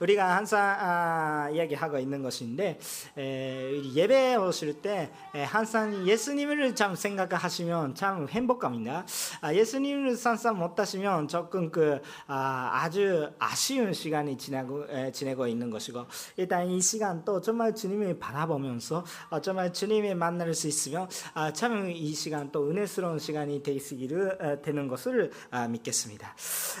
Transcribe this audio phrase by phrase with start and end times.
[0.00, 2.78] 우리가 항상 아, 이야기하고 있는 것인데
[3.16, 9.04] 에, 예배 오실 때 에, 항상 예수님을 참 생각하시면 참 행복합니다.
[9.40, 15.70] 아, 예수님을 항상 못 하시면 조금 그 아, 주 아쉬운 시간이 지나고 에, 지내고 있는
[15.70, 16.06] 것이고
[16.36, 21.88] 일단 이 시간 또 정말 주님을 바라보면서 어, 정말 주님을 만날 수 있으면 아, 참
[21.88, 26.34] 이 시간 또 은혜스러운 시간이 되시기를 되는 것을 아, 믿겠습니다.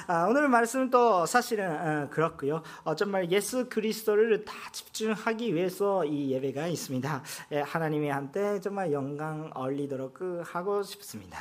[0.06, 1.70] 아, 오늘 말씀은 또 사실은
[2.04, 2.62] 어, 그렇고요.
[2.84, 7.22] 어, 정말 예수 그리스도를 다 집중하기 위해서 이 예배가 있습니다.
[7.52, 11.38] 예, 하나님이 한테 정말 영광 올리도록 그 하고 싶습니다.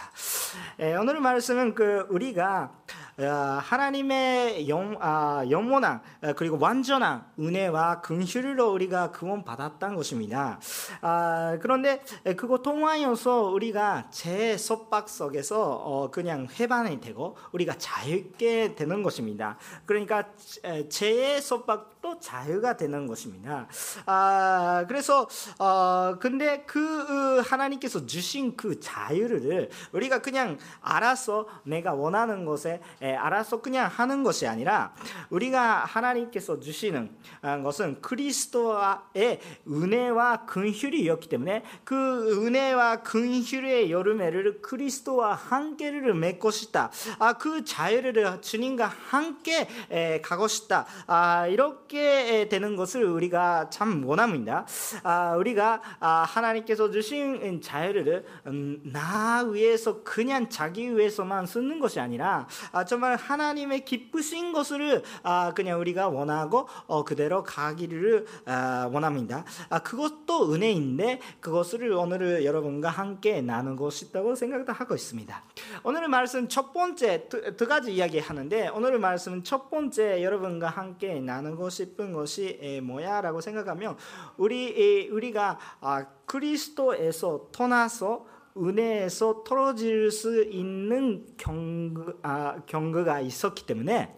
[0.80, 2.72] 예, 오늘 말씀은 그 우리가
[3.20, 10.59] 어, 하나님의 영, 아, 영원한 어, 그리고 완전한 은혜와 긍휼로 우리가 구원 받았던 것입니다.
[11.02, 11.99] 아, 그런데
[12.38, 19.58] 그거 통하여서 우리가 제 속박 속에서 어, 그냥 회반이 되고 우리가 자유게 되는 것입니다.
[19.88, 20.25] 그러니까
[20.88, 23.67] 죄의 속박 도 자유가 되는 것입니다.
[24.05, 25.27] 아, 그래서
[25.59, 33.61] 어, 근데 그 하나님께서 주신 그 자유를 우리가 그냥 알아서 내가 원하는 것에 예, 알아서
[33.61, 34.94] 그냥 하는 것이 아니라
[35.30, 46.13] 우리가 하나님께서 주시는 아, 것은 그리스도의 은혜와 근휼이었기 때문에 그 은혜와 근휼의 여름에를 그리스도와 함께를
[46.13, 46.89] 맺고 싶다.
[47.19, 49.67] 아, 그 자유를 주님과 함께
[50.22, 50.85] 가고 싶다.
[51.08, 51.97] 아, 이렇게
[52.50, 54.66] 되는 것을 우리가 참 원합니다.
[55.03, 62.48] 아, 우리가 하나님께서 주신 자유를 음, 나 위해서 그냥 자기 위해서만 쓰는 것이 아니라
[62.88, 69.44] 정말 하나님의 기쁘신 것을 아, 그냥 우리가 원하고 어, 그대로 가기를 아, 원합니다.
[69.70, 75.44] 아, 그것도 은혜인데 그것을 오늘 여러분과 함께 나누고 싶다고 생각하고 있습니다.
[75.84, 81.20] 오늘 말씀 첫 번째 두, 두 가지 이야기 하는데 오늘 말씀 첫 번째 여러분과 함께
[81.20, 83.97] 나누고 싶은 것이 뭐야라고 생각하면
[84.38, 85.59] 우리 우리가
[86.25, 88.25] 그리스도에서 떠나서
[88.58, 94.16] 은혜에서 떨어질 수 있는 경그, 아, 경그가 있었기 때문에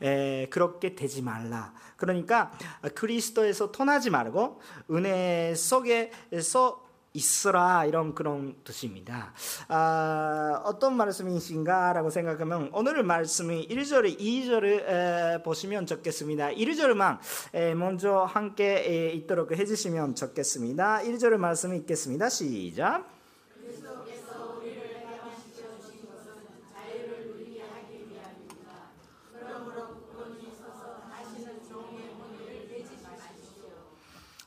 [0.00, 1.74] 에, 그렇게 되지 말라.
[1.96, 2.50] 그러니까
[2.94, 4.60] 그리스도에서 떠나지 말고
[4.90, 6.81] 은혜 속에서
[7.14, 9.34] 있어라 이런 그런 뜻입니다.
[9.68, 16.50] 아, 어떤 말씀이신가라고 생각하면 오늘 말씀이 1절, 2절을 보시면 좋겠습니다.
[16.50, 17.18] 1절만
[17.76, 21.00] 먼저 함께 있도록 해주시면 좋겠습니다.
[21.02, 22.28] 1절 말씀 읽겠습니다.
[22.28, 23.10] 시작.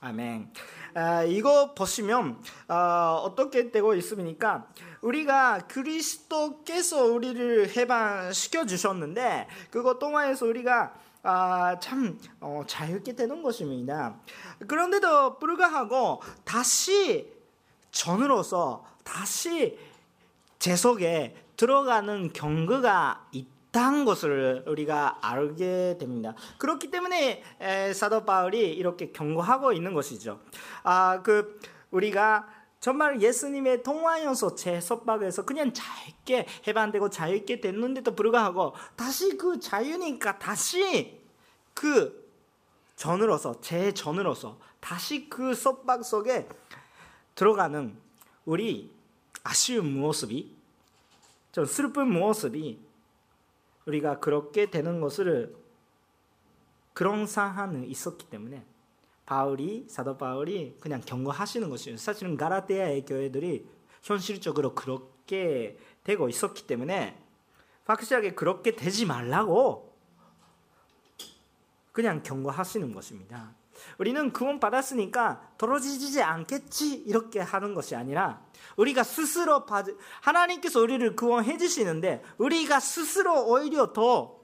[0.01, 0.51] 아멘.
[0.97, 4.65] 아, 이거 보시면 아, 어떻게 되고 있습니까?
[5.01, 14.15] 우리가 그리스도께서 우리를 해방시켜 주셨는데 그것 동안에서 우리가 아, 참 어, 자유롭게 되는 것입니다.
[14.67, 17.29] 그런데도 불구하고 다시
[17.91, 19.77] 전으로서 다시
[20.59, 23.54] 재 속에 들어가는 경우가 있다.
[23.75, 26.33] 있다는 것을 우리가 알게 됩니다.
[26.57, 27.43] 그렇기 때문에
[27.93, 30.39] 사도 바울이 이렇게 경고하고 있는 것이죠.
[30.83, 31.59] 아, 그
[31.91, 32.47] 우리가
[32.79, 41.19] 정말 예수님의 통화여서 제 속박에서 그냥 자유게 해방되고 자유게 됐는데도 불구하고 다시 그 자유니까 다시
[41.73, 42.25] 그
[42.95, 46.47] 전으로서 제 전으로서 다시 그 속박 속에
[47.33, 47.97] 들어가는
[48.45, 48.89] 우리
[49.43, 50.55] 아쉬운 모습이
[51.51, 52.84] 좀 슬픈 모습이
[53.85, 55.55] 우리가 그렇게 되는 것을
[56.93, 58.65] 그런 상황이 있었기 때문에
[59.25, 61.97] 바울이 사도 바울이 그냥 경고하시는 것이에요.
[61.97, 63.65] 사실은 가라테아의 교회들이
[64.01, 67.21] 현실적으로 그렇게 되고 있었기 때문에
[67.85, 69.93] 확실하게 그렇게 되지 말라고
[71.91, 73.55] 그냥 경고하시는 것입니다.
[73.97, 78.41] 우리는 구원 받았으니까 떨어지지 않겠지 이렇게 하는 것이 아니라
[78.77, 79.85] 우리가 스스로 받
[80.21, 84.39] 하나님께서 우리를 구원해 주시는데 우리가 스스로 오히려 더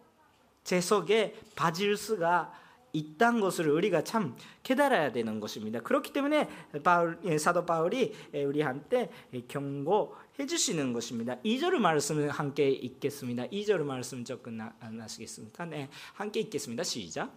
[0.63, 2.53] 재석에 빠질 수가
[2.93, 5.79] 있다는 것을 우리가 참 깨달아야 되는 것입니다.
[5.79, 6.49] 그렇기 때문에
[6.83, 9.09] 바울, 예, 사도 바울이 예, 우리한테
[9.47, 11.37] 경고해 주시는 것입니다.
[11.37, 13.47] 2절 말씀을 함께 읽겠습니다.
[13.47, 14.59] 2절 말씀 조금
[14.91, 15.65] 나시겠습니까?
[15.65, 16.83] 네, 함께 읽겠습니다.
[16.83, 17.31] 시작.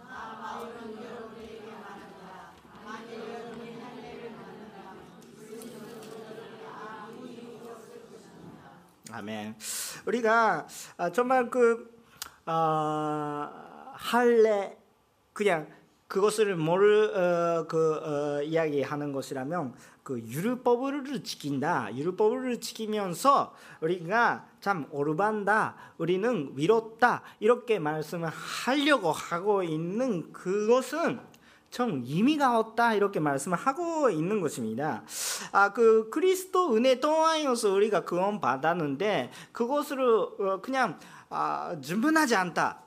[0.00, 0.68] 아,
[9.12, 9.56] 아멘.
[10.06, 10.66] 우리가
[10.96, 11.90] 아, 정말 그
[12.46, 14.76] 어, 할례
[15.32, 15.68] 그냥
[16.06, 21.94] 그것을 뭘 어, 그, 어, 이야기하는 것이라면 그 율법을 지킨다.
[21.94, 25.76] 율법을 지키면서 우리가 참 오르반다.
[25.98, 27.22] 우리는 위롭다.
[27.38, 31.20] 이렇게 말씀을 하려고 하고 있는 그것은
[31.70, 35.02] 좀 의미가 없다 이렇게 말씀을 하고 있는 것입니다.
[35.52, 42.78] 아 그 그리스도 은혜 동안이어서 우리가 구원 받았는데 그것을 어, 그냥 아, 충분하지 않다.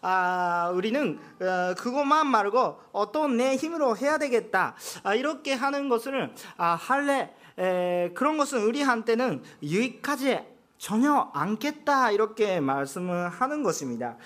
[0.00, 4.74] 아, 우리는 어, 그것만 말고 어떤 내 힘으로 해야 되겠다.
[5.02, 10.40] 아, 이렇게 하는 것을 아, 할래 에, 그런 것은 우리한테는 유익하지
[10.78, 14.16] 전혀 않겠다 이렇게 말씀을 하는 것입니다.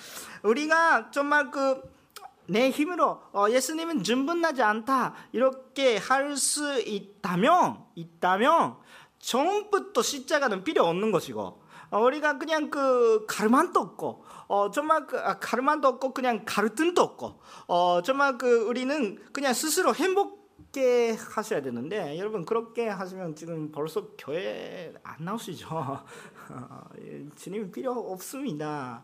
[0.43, 1.83] 우리가 정말 그
[2.49, 5.15] 내 힘으로 어, 예수님은 충분하지 않다.
[5.33, 8.77] 이렇게 할 수 있다면 있다면
[9.19, 15.39] 처음부터 십자가는 필요 없는 것이고 어, 우리가 그냥 그 가르만도 없고 어 정말 그 아,
[15.39, 22.45] 가르만도 없고 그냥 가르침도 없고 어 정말 그 우리는 그냥 스스로 행복게 하셔야 되는데 여러분
[22.45, 25.69] 그렇게 하시면 지금 벌써 교회 안 나오시죠?
[26.51, 26.81] 어,
[27.37, 29.03] 주님 필요 없습니다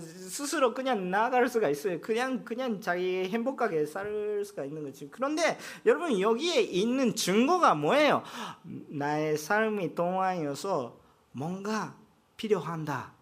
[0.00, 2.00] 스스로 그냥 나아갈 수가 있어요.
[2.00, 5.08] 그냥 그냥 자기 행복하게 살 수가 있는 거지.
[5.10, 8.22] 그런데 여러분 여기에 있는 증거가 뭐예요?
[8.62, 10.98] 나의 삶이 동안이어서
[11.32, 11.96] 뭔가
[12.36, 13.12] 필요한다.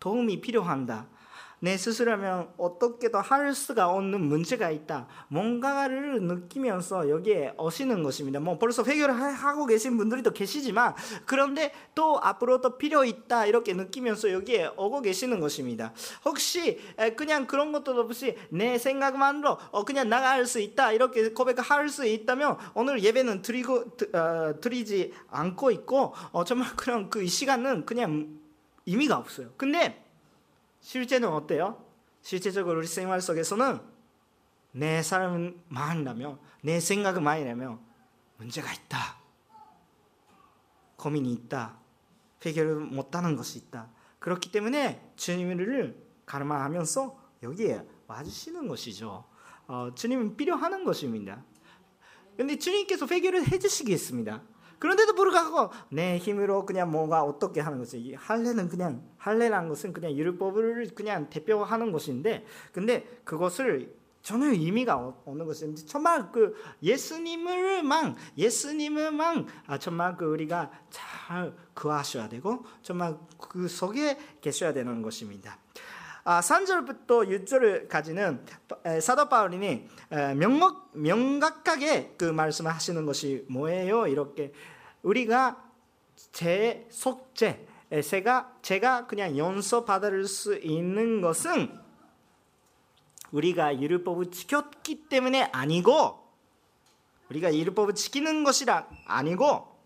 [0.00, 1.06] 도움이 필요한다.
[1.62, 5.06] 내 스스로면 어떻게도 할 수가 없는 문제가 있다.
[5.28, 8.40] 뭔가를 느끼면서 여기에 오시는 것입니다.
[8.40, 13.74] 뭐 벌써 해결을 하고 계신 분들이 또 계시지만 그런데 또 앞으로 도 필요 있다 이렇게
[13.74, 15.92] 느끼면서 여기에 오고 계시는 것입니다.
[16.24, 16.80] 혹시
[17.16, 22.56] 그냥 그런 것도 없이 내 생각만으로 어, 그냥 나갈 수 있다 이렇게 고백할 수 있다면
[22.74, 28.40] 오늘 예배는 드리고 어, 드리지 않고 있고 어, 정말 그런 그 시간은 그냥
[28.84, 29.52] 의미가 없어요.
[29.56, 30.02] 근데
[30.82, 31.82] 실제는 어때요?
[32.20, 33.80] 실제적으로 우리 생활 속에서는
[34.72, 35.00] 내
[35.68, 37.80] 많이라면 내 생각은 많이라면
[38.36, 39.16] 문제가 있다.
[40.96, 41.78] 고민이 있다.
[42.44, 43.90] 해결을 못하는 것이 있다.
[44.18, 45.96] 그렇기 때문에 주님을
[46.26, 49.24] 가르마하면서 여기에 와주시는 것이죠.
[49.68, 51.44] 어, 주님은 필요하는 것입니다.
[52.36, 54.42] 근데 주님께서 해결을 해주시겠습니다.
[54.82, 60.90] 그런데도 불구하고 내 힘으로 그냥 뭔가 어떻게 하는 것이 할례는 그냥 할례라는 것은 그냥 율법을
[60.96, 70.16] 그냥 대표하는 것인데 근데 그것을 전혀 의미가 없는 것인데 정말 그 예수님을만 예수님을만 아 정말
[70.16, 75.58] 그 우리가 잘 구하셔야 되고 정말 그 속에 계셔야 되는 것입니다.
[76.24, 79.88] 아, 3절부터 6절까지는 사도 바울이
[80.36, 84.06] 명목, 명각하게 그 말씀을 하시는 것이 뭐예요?
[84.06, 84.52] 이렇게
[85.02, 85.64] 우리가
[86.30, 87.66] 제 속죄,
[88.08, 91.76] 제가, 제가 그냥 연소 받을 수 있는 것은
[93.32, 96.22] 우리가 율법을 지켰기 때문에 아니고
[97.30, 99.76] 우리가 율법을 지키는 것이라 아니고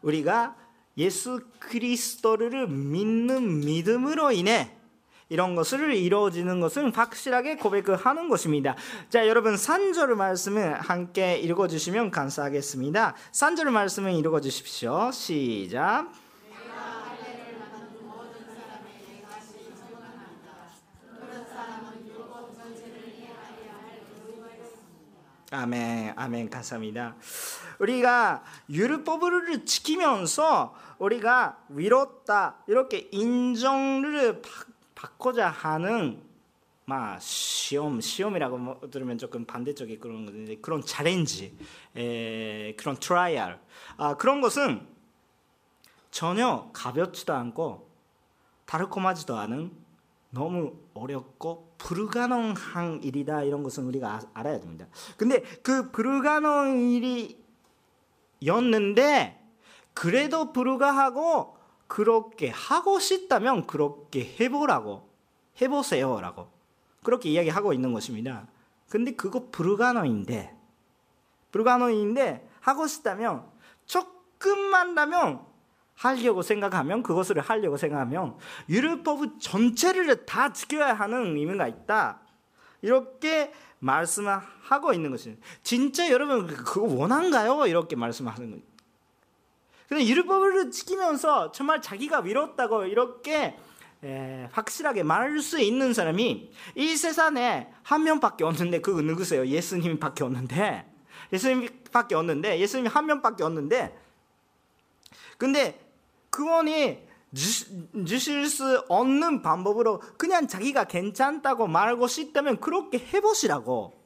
[0.00, 0.56] 우리가
[0.96, 4.74] 예수 그리스도를 믿는 믿음으로 인해
[5.34, 8.76] 이런 것을 이루어지는 것은 확실하게 고백하는 것입니다.
[9.10, 13.16] 자, 여러분 산절 말씀을 함께 읽어 주시면 감사하겠습니다.
[13.32, 15.10] 산절 말씀을 읽어 주십시오.
[15.10, 16.08] 시작.
[25.50, 27.16] 아멘, 아멘, 감사합니다.
[27.80, 36.22] 우리가 율법을 지키면서 우리가 의롭다 이렇게 인정을 받고자 하는
[36.86, 41.56] 막 시험 시험이라고 뭐 들으면 조금 반대쪽에 그런 건데 그런 challenge
[41.96, 43.58] 에, 그런 trial
[43.96, 44.86] 아, 그런 것은
[46.10, 47.90] 전혀 가볍지도 않고
[48.66, 49.72] 달콤하지도 않은
[50.30, 54.86] 너무 어렵고 불가능한 일이다 이런 것은 우리가 아, 알아야 됩니다.
[55.16, 56.90] 근데 그 불가능
[58.40, 59.40] 일이었는데
[59.94, 61.53] 그래도 불가하고
[61.86, 65.08] 그렇게 하고 싶다면 그렇게 해보라고
[65.60, 66.48] 해보세요라고
[67.02, 68.48] 그렇게 이야기하고 있는 것입니다.
[68.88, 70.56] 근데 그거 불가능인데
[71.52, 73.44] 불가능인데 하고 싶다면
[73.86, 75.44] 조금만라면
[75.94, 78.36] 하려고 생각하면 그것을 하려고 생각하면
[78.68, 82.20] 율법 전체를 다 지켜야 하는 의미가 있다.
[82.82, 85.44] 이렇게 말씀을 하고 있는 것입니다.
[85.62, 87.66] 진짜 여러분 그거 원한가요?
[87.66, 88.73] 이렇게 말씀하는 거예요.
[89.88, 93.56] 근데 율법을 지키면서 정말 자기가 위롭다고 이렇게
[94.02, 99.46] 에, 확실하게 말할 수 있는 사람이 이 세상에 한 명밖에 없는데 그거 누구세요?
[99.46, 100.90] 예수님밖에 없는데.
[101.32, 103.98] 예수님밖에 없는데 예수님 한 명밖에 없는데.
[105.38, 105.80] 근데
[106.30, 107.02] 그원이
[107.34, 114.02] 주실 수 없는 방법으로 그냥 자기가 괜찮다고 말하고 싶다면 그렇게 해보시라고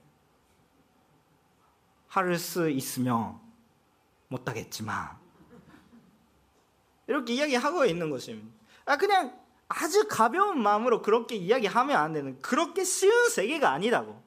[2.08, 3.38] 할 수 있으면
[4.28, 5.16] 못하겠지만
[7.08, 8.56] 이렇게 이야기하고 있는 것입니다.
[8.84, 9.36] 아 그냥
[9.68, 14.22] 아주 가벼운 마음으로 그렇게 이야기하면 안 되는 그렇게 쉬운 세계가 아니라고.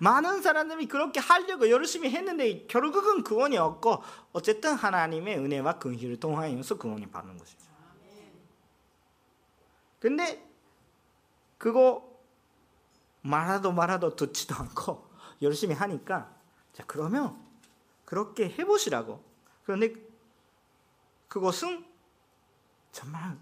[0.00, 4.02] 많은 사람들이 그렇게 하려고 열심히 했는데 결국은 구원이 없고
[4.32, 7.60] 어쨌든 하나님의 은혜와 근희를 통하여서 구원이 받는 것이죠.
[10.00, 10.42] 근데
[11.58, 12.10] 그거
[13.20, 15.06] 말아도 말아도 듣지도 않고
[15.42, 16.34] 열심히 하니까
[16.72, 17.38] 자 그러면
[18.04, 19.22] 그렇게 해보시라고.
[19.64, 19.94] 그런데
[21.28, 21.91] 그것은
[22.92, 23.36] 정말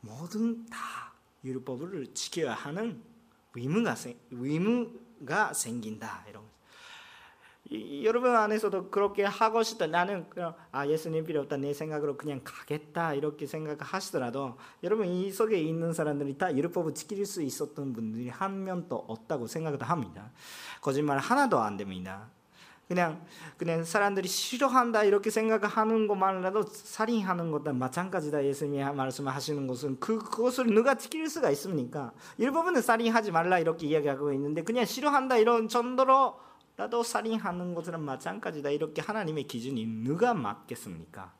[0.00, 1.12] 모든 다
[1.44, 3.02] 율법을 지켜야 하는
[3.54, 3.96] 의무가
[4.30, 6.44] 의무가 생긴다 이런
[7.70, 9.86] 이, 여러분 안에서도 그렇게 하고 싶다.
[9.86, 11.58] 나는 그냥 아 예수님 필요 없다.
[11.58, 17.42] 내 생각으로 그냥 가겠다 이렇게 생각하시더라도 여러분 이 속에 있는 사람들이 다 율법을 지킬 수
[17.42, 20.30] 있었던 분들이 한 명도 없다고 생각도 합니다.
[20.80, 22.30] 거짓말 하나도 안 됩니다
[22.88, 23.22] 그냥
[23.58, 30.94] 그냥 사람들이 싫어한다 이렇게 생각하는 것만이라도 살인하는 것과 마찬가지다 예수님이 말씀하시는 것은 그 그것을 누가
[30.94, 32.12] 지킬 수가 있습니까?
[32.38, 39.44] 일부분은 살인하지 말라 이렇게 이야기하고 있는데 그냥 싫어한다 이런 정도로라도 살인하는 것은 마찬가지다 이렇게 하나님의
[39.44, 41.34] 기준이 누가 맞겠습니까?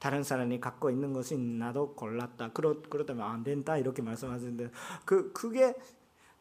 [0.00, 2.50] 다른 사람이 갖고 있는 것이 나도 골랐다.
[2.52, 4.70] 그렇 그렇다면 안 된다 이렇게 말씀하시는데
[5.04, 5.74] 그 그게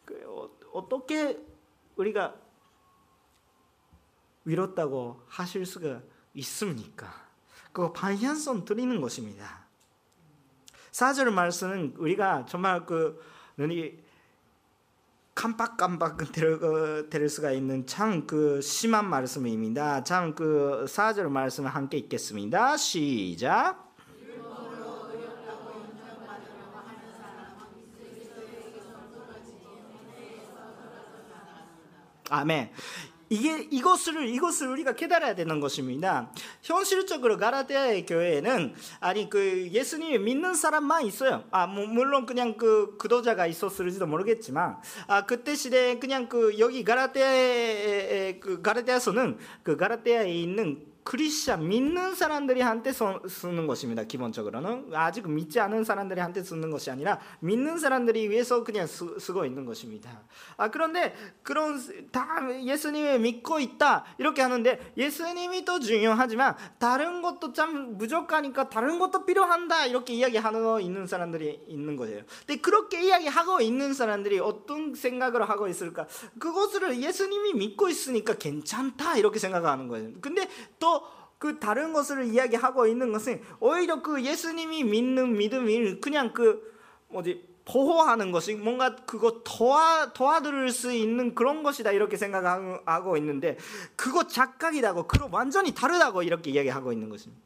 [0.03, 1.39] 그, 어, 어떻게
[1.95, 2.35] 우리가
[4.45, 6.01] 위롭다고 하실 수가
[6.35, 7.13] 있습니까?
[7.73, 9.65] 그 방향성 드리는 것입니다.
[10.91, 13.21] 4절 말씀은 우리가 정말 그
[13.57, 14.05] 눈이
[15.35, 20.03] 깜빡깜빡 될 수가 있는 참 그 심한 말씀입니다.
[20.03, 22.77] 참그 4절 말씀 함께 읽겠습니다.
[22.77, 23.83] 시작.
[32.29, 32.71] 아멘.
[33.29, 36.31] 이게 이것을 이것을 우리가 깨달아야 되는 것입니다.
[36.61, 41.43] 현실적으로 가라데아의 교회에는 아니 그 예수님을 믿는 사람만 있어요.
[41.51, 44.77] 아 뭐, 물론 그냥 그 그도자가 있었을지도 모르겠지만
[45.07, 52.61] 아 그때 시대 그냥 그 여기 가라데아의 그 가라데아서는 그 가라데아에 있는 크리스천 믿는 사람들이
[52.61, 54.03] 한테 쓰는 것입니다.
[54.03, 59.45] 기본적으로는 아직 믿지 않은 사람들이 한테 쓰는 것이 아니라 믿는 사람들이 위해서 그냥 쓰, 고
[59.45, 60.23] 있는 것입니다.
[60.57, 61.79] 아 그런데 그런
[62.11, 69.25] 다 예수님을 믿고 있다 이렇게 하는데 예수님이 또 중요하지만 다른 것도 참 부족하니까 다른 것도
[69.25, 72.23] 필요한다 이렇게 이야기하는 있는 사람들이 있는 거예요.
[72.47, 76.07] 근데 그렇게 이야기하고 있는 사람들이 어떤 생각을 하고 있을까?
[76.39, 80.09] 그것을 예수님이 믿고 있으니까 괜찮다 이렇게 생각하는 거예요.
[80.21, 80.94] 근데 또
[81.37, 86.73] 그 다른 것을 이야기하고 있는 것은 오히려 그 예수님이 믿는 믿음이 그냥 그
[87.09, 93.57] 뭐지 보호하는 것이 뭔가 그거 도와 도와드릴 수 있는 그런 것이다 이렇게 생각하고 있는데
[93.95, 97.43] 그거 착각이라고 그거 완전히 다르다고 이렇게 이야기하고 있는 것입니다.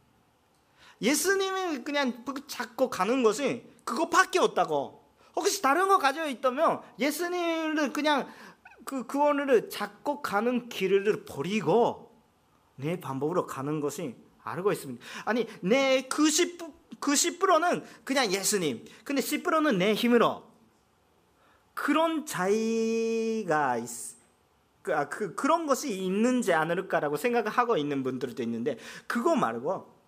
[1.01, 4.99] 예수님이 그냥 잡고 가는 것이 그거밖에 없다고.
[5.35, 8.27] 혹시 다른 거 가지고 있다면 예수님을 그냥
[8.83, 12.08] 그 구원을 잡고 가는 길을 버리고
[12.79, 15.03] 내 방법으로 가는 것이 알고 있습니다.
[15.25, 18.85] 아니 내 90, 90%는 그냥 예수님.
[19.03, 20.47] 근데 10%는 내 힘으로.
[21.73, 23.87] 그런 자의가 있,
[24.81, 29.99] 그, 아, 그, 그런 것이 있는지 않을까라고 생각하고 있는 분들도 있는데 그거 말고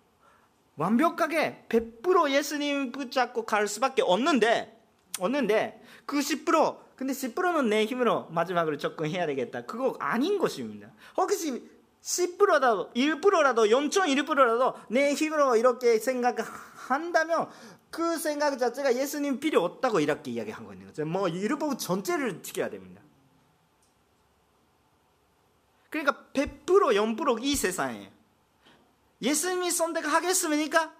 [0.76, 4.78] 완벽하게 100% 예수님 붙잡고 갈 수밖에 없는데
[5.18, 9.64] 없는데 그 10% 근데 10%는 내 힘으로 마지막으로 접근해야 되겠다.
[9.64, 10.92] 그거 아닌 것입니다.
[11.16, 11.68] 혹시
[12.02, 17.48] 10%라도 1%라도 0.1%라도 내 힘으로 이렇게 생각한다면
[17.90, 21.04] 그 생각 자체가 예수님 필요 없다고 이렇게 이야기한 있는 거죠.
[21.04, 23.00] 뭐 율법 전체를 지켜야 됩니다.
[25.90, 28.10] 그러니까 100% 0%이 세상에
[29.20, 30.92] 예수님이 선택하겠습니까?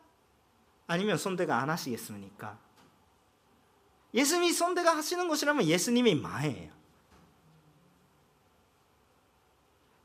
[0.86, 2.58] 아니면 선택 안 하시겠습니까?
[4.14, 6.81] 예수님이 선택 하시는 것이라면 예수님이 마예요.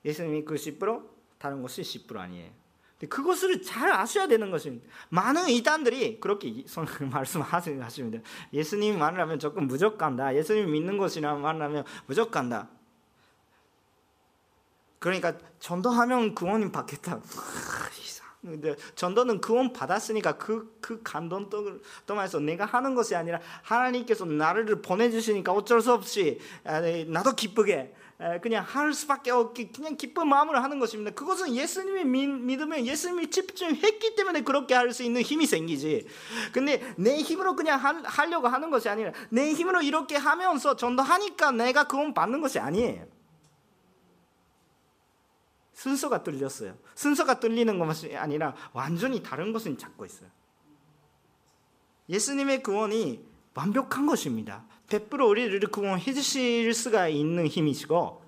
[0.08, 1.04] 예수님이 그10%
[1.38, 2.50] 다른 것이 10% 아니에요.
[3.10, 4.88] 그것을 잘 아셔야 되는 것입니다.
[5.10, 6.64] 많은 이단들이 그렇게
[7.12, 8.22] 말씀하십니다.
[8.54, 10.36] 예수님 만나면 조금 무적간다.
[10.36, 12.70] 예수님 믿는 것이나 만나면 무적간다.
[14.98, 17.22] 그러니까 전도하면 구원이 받겠다.
[18.42, 21.50] 근데 전도는 구원 받았으니까 그, 그 감동
[22.06, 26.40] 동안에서 내가 하는 것이 아니라 하나님께서 나를 보내주시니까 어쩔 수 없이
[27.08, 27.94] 나도 기쁘게
[28.42, 31.12] 그냥 할 수밖에 없기 그냥 기쁜 마음으로 하는 것입니다.
[31.12, 36.08] 그것은 예수님이 믿으면 예수님이 집중했기 때문에 그렇게 할 수 있는 힘이 생기지.
[36.52, 41.88] 근데 내 힘으로 그냥 하 려고 하는 것이 아니라 내 힘으로 이렇게 하면서 전도하니까 내가
[41.88, 43.06] 구원 받는 것이 아니에요.
[45.74, 46.76] 순서가 뚫렸어요.
[46.96, 50.30] 순서가 뚫리는 것이 아니라 완전히 다른 것을 찾고 있어요.
[52.10, 54.66] 예수님의 구원이 완벽한 것입니다.
[54.88, 58.22] 100% 우리를 구원해 주실 수가 있는 힘이시고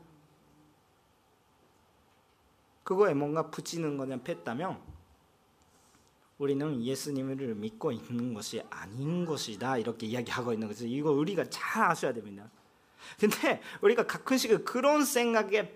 [2.84, 4.82] 그거에 뭔가 붙이는 거냐 뺐다면
[6.39, 10.86] 우리는 예수님을 믿고 있는 것이 아닌 것이다 이렇게 이야기하고 있는 거죠.
[10.86, 12.50] 이거 우리가 잘 아셔야 됩니다.
[13.20, 15.74] 근데 우리가 가끔씩 그런 생각에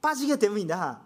[0.00, 1.03] 빠지게 됩니다.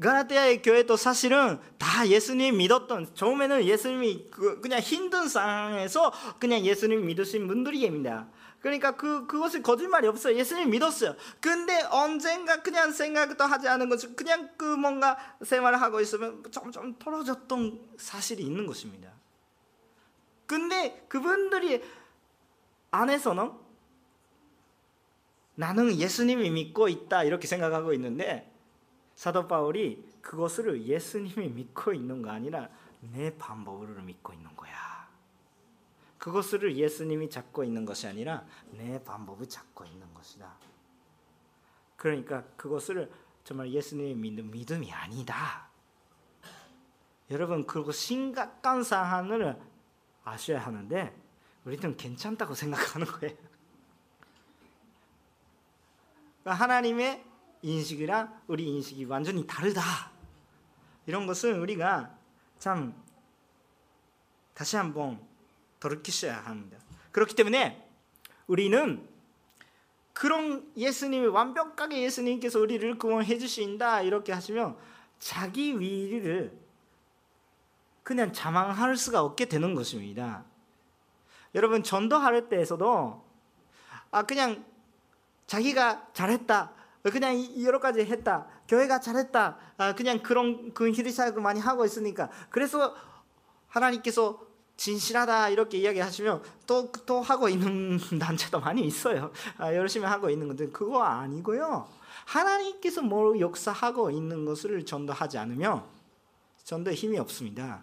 [0.00, 7.46] 가라테아의 교회도 사실은 다 예수님 믿었던 처음에는 예수님이 그 그냥 힘든 상황에서 그냥 예수님 믿으신
[7.46, 8.28] 분들이입니다.
[8.60, 10.36] 그러니까 그 그것이 거짓말이 없어요.
[10.36, 11.14] 예수님 믿었어요.
[11.40, 17.80] 근데 언젠가 그냥 생각도 하지 않은 것이 그냥 그 뭔가 생활을 하고 있으면 점점 떨어졌던
[17.96, 19.10] 사실이 있는 것입니다.
[20.46, 21.82] 근데 그분들이
[22.90, 23.52] 안에서는
[25.54, 28.49] 나는 예수님이 믿고 있다 이렇게 생각하고 있는데
[29.20, 32.70] 사도 바울이 그것을 예수님이 믿고 있는 거 아니라
[33.02, 34.72] 내 방법으로 믿고 있는 거야.
[36.16, 40.50] 그것을 예수님이 잡고 있는 것이 아니라 내 방법을 잡고 있는 것이다.
[41.96, 43.12] 그러니까 그것을
[43.44, 45.68] 정말 예수님이 믿는 믿음이 아니다.
[47.30, 49.60] 여러분 그리고 심각한 상황을
[50.24, 51.14] 아셔야 하는데
[51.66, 53.36] 우리는 괜찮다고 생각하는 거예요.
[56.46, 57.29] 하나님의
[57.62, 60.10] 인식이랑 우리 인식이 완전히 다르다.
[61.06, 62.14] 이런 것을 우리가
[62.58, 62.94] 참
[64.54, 65.20] 다시 한번
[65.80, 66.78] 돌이키셔야 합니다.
[67.12, 67.88] 그렇기 때문에
[68.46, 69.08] 우리는
[70.12, 74.76] 그런 예수님이 완벽하게 예수님께서 우리를 구원해 주신다 이렇게 하시면
[75.18, 76.58] 자기 위를
[78.02, 80.44] 그냥 자망할 수가 없게 되는 것입니다.
[81.54, 83.24] 여러분 전도할 때에서도
[84.10, 84.64] 아 그냥
[85.46, 86.72] 자기가 잘했다
[87.04, 92.94] 그냥 여러 가지 했다 교회가 잘했다 아 그냥 그런 그 히리사역을 많이 하고 있으니까 그래서
[93.68, 99.30] 하나님께서 진실하다 이렇게 이야기하시면 또, 또 하고 있는 단체도 많이 있어요.
[99.58, 101.86] 아, 열심히 하고 있는 건데 그거 아니고요.
[102.24, 105.84] 하나님께서 뭘 역사하고 있는 것을 전도하지 않으면
[106.64, 107.82] 전도에 힘이 없습니다.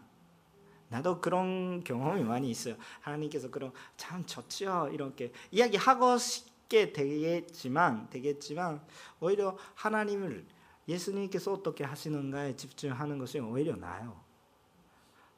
[0.89, 2.75] 나도 그런 경험이 많이 있어요.
[3.01, 8.81] 하나님께서 그런 참 좋지요 이렇게 이야기하고 싶 게 되겠지만 되겠지만
[9.19, 10.45] 오히려 하나님을
[10.87, 14.27] 예수님께서 어떻게 하시는가에 집중하는 것이 오히려 나아요.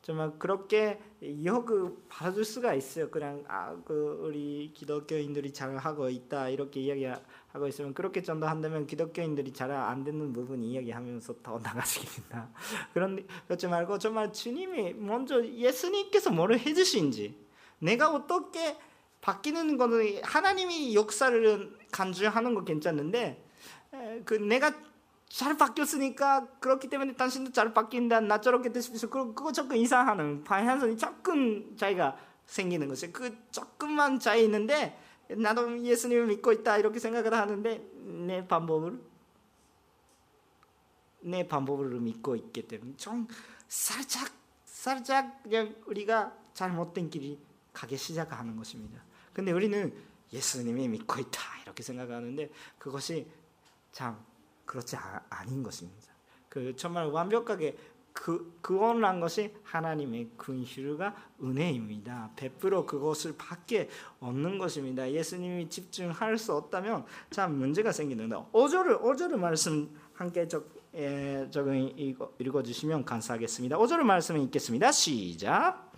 [0.02, 1.00] 정말 그렇게
[1.44, 3.10] 역을 받아줄 수가 있어요.
[3.10, 9.70] 그냥 아 그 우리 기독교인들이 잘 하고 있다 이렇게 이야기하고 있으면 그렇게 전도한다면 기독교인들이 잘
[9.70, 12.50] 안 듣는 부분 이야기하면서 더 나가시겠다.
[12.94, 17.38] 그런 그렇지 말고 정말 주님이 먼저 예수님께서 뭐를 해주신지
[17.80, 18.78] 내가 어떻게
[19.22, 23.44] 바뀌는 거는 하나님이 역사를 간주하는 거 괜찮은데
[24.26, 24.74] 그 내가
[25.28, 32.18] 잘 바뀌었으니까 그렇기 때문에 당신도 잘 바뀐다 나처럼게 되십시오 그거 조금 이상하는 방향성이 조금 차이가
[32.46, 34.98] 생기는 것이 그 조금만 차이 있는데
[35.30, 39.00] 나도 예수님을 믿고 있다 이렇게 생각을 하는데 내 방법을
[41.22, 43.28] 내 방법을 믿고 있기 때문에 좀
[43.68, 44.32] 살짝
[44.66, 47.38] 살짝 그냥 우리가 잘못된 길이
[47.74, 49.04] 가기 시작하는 것입니다.
[49.40, 49.94] 근데 우리는
[50.34, 53.26] 예수님이 믿고 있다 이렇게 생각하는데 그것이
[53.94, 54.20] 참
[54.66, 56.10] 그렇지 아, 닌 것입니다.
[56.50, 57.78] 그 정말 완벽하게
[58.12, 62.32] 그 구원한 것이 하나님의 근실과 은혜입니다.
[62.36, 65.10] 100% 그것을 밖에 없는 것입니다.
[65.10, 72.62] 예수님이 집중할 수 없다면 참 문제가 생기는데 5절을 5절을 말씀 함께 적, 에, 적응 읽어
[72.62, 73.78] 주시면 감사하겠습니다.
[73.78, 74.92] 5절 말씀 읽겠습니다.
[74.92, 75.90] 시작.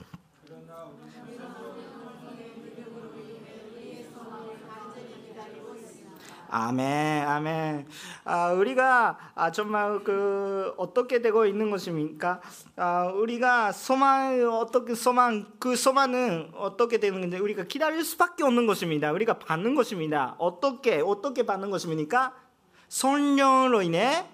[6.53, 7.87] 아멘, 아멘.
[8.25, 12.41] 아, 우리가 아, 정말 그 어떻게 되고 있는 것입니까?
[12.75, 19.13] 아, 우리가 소망 어떻게 소망 그 소망은 어떻게 되는 건지 우리가 기다릴 수밖에 없는 것입니다.
[19.13, 20.35] 우리가 받는 것입니다.
[20.39, 22.33] 어떻게 어떻게 받는 것입니까?
[22.89, 24.27] 성령으로 인해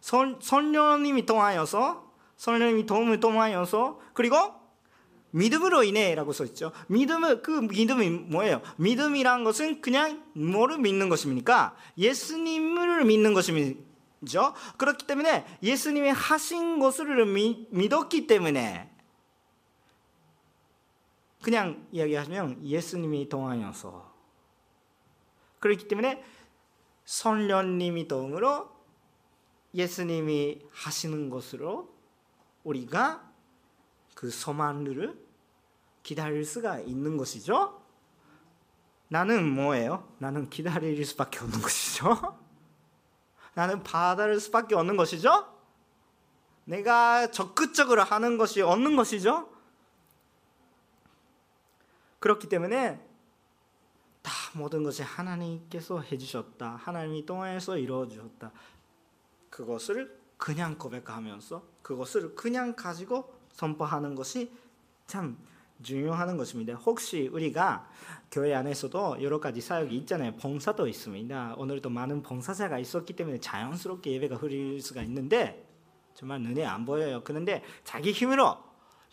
[0.00, 2.04] 선, 성령님이 통하여서
[2.36, 4.36] 성령님이 도움을 통하여서 그리고
[5.32, 6.72] 믿음으로 인해라고 써 있죠.
[6.88, 8.62] 믿음은 그 믿음이 뭐예요?
[8.76, 11.74] 믿음이란 것은 그냥 뭐를 믿는 것입니까?
[11.98, 14.54] 예수님을 믿는 것이죠.
[14.76, 18.90] 그렇기 때문에 예수님이 하신 것을 미, 믿었기 때문에
[21.42, 24.12] 그냥 이야기하면 예수님이 동하여서
[25.58, 26.22] 그렇기 때문에
[27.04, 28.70] 성령님이 도움으로
[29.74, 31.92] 예수님이 하시는 것으로
[32.64, 33.32] 우리가
[34.14, 35.21] 그 소망을
[36.02, 37.80] 기다릴 수가 있는 것이죠.
[39.08, 40.08] 나는 뭐예요?
[40.18, 42.38] 나는 기다릴 수밖에 없는 것이죠.
[43.54, 45.52] 나는 받을 수밖에 없는 것이죠.
[46.64, 49.50] 내가 적극적으로 하는 것이 없는 것이죠.
[52.20, 53.04] 그렇기 때문에
[54.22, 56.76] 다 모든 것이 하나님께서 해주셨다.
[56.76, 58.52] 하나님이 통하여서 이루어 주셨다.
[59.50, 64.52] 그것을 그냥 고백하면서 그것을 그냥 가지고 선포하는 것이
[65.06, 65.36] 참
[65.82, 66.74] 중요한 것입니다.
[66.74, 67.88] 혹시 우리가
[68.30, 70.32] 교회 안에서도 여러 가지 사역이 있잖아요.
[70.36, 71.54] 봉사도 있습니다.
[71.58, 75.66] 오늘도 많은 봉사자가 있었기 때문에 자연스럽게 예배가 흐릴 수가 있는데
[76.14, 77.22] 정말 눈에 안 보여요.
[77.24, 78.56] 그런데 자기 힘으로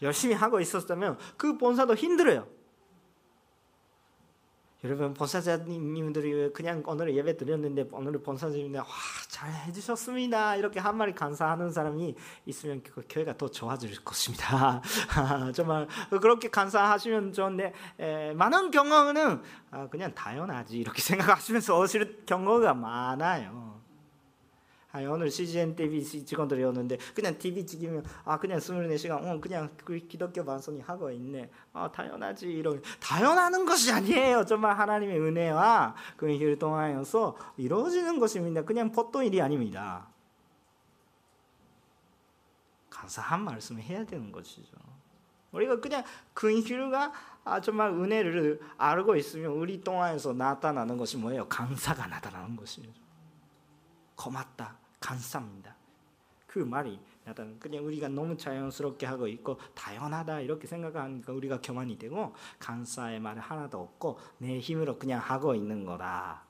[0.01, 2.58] 열심히 하고 있었다면 그 봉사도 힘들어요.
[4.85, 12.15] 여러분 본사자님들이 그냥 오늘 예배 드렸는데 오늘 본사자님들 와잘 해주셨습니다 이렇게 한 마리 감사하는 사람이
[12.45, 14.81] 있으면 그 교회가 더 좋아질 것입니다.
[15.53, 23.78] 정말 그렇게 감사하시면 좋은데 에, 많은 경우는 아, 그냥 당연하지 이렇게 생각하시면서 오실 경우가 많아요.
[24.91, 29.99] 아, 오늘 CGN TV 직원들이 오는데 그냥 TV 찍으면 아 그냥 24시간 어 그냥 그
[29.99, 31.49] 기독교 방송이 하고 있네.
[31.73, 34.45] 아 당연하지 이런 당연하는 것이 아니에요.
[34.45, 38.63] 정말 하나님의 은혜와 그 일 동안에서 이루어지는 것입니다.
[38.63, 40.07] 그냥 보통 일이 아닙니다.
[42.89, 44.71] 감사한 말씀을 해야 되는 것이죠.
[45.51, 47.11] 우리가 그냥 근실과
[47.43, 51.47] 아, 정말 은혜를 알고 있으면 우리 동안에서 나타나는 것이 뭐예요?
[51.47, 52.89] 감사가 나타나는 것이죠.
[54.19, 54.75] 고맙다.
[54.99, 55.73] 감사합니다.
[56.45, 62.33] 그 말이 나타나 그냥 우리가 너무 자연스럽게 하고 있고 당연하다 이렇게 생각하니까 우리가 교만이 되고
[62.59, 66.43] 감사의 말 하나도 없고 내 힘으로 그냥 하고 있는 거다.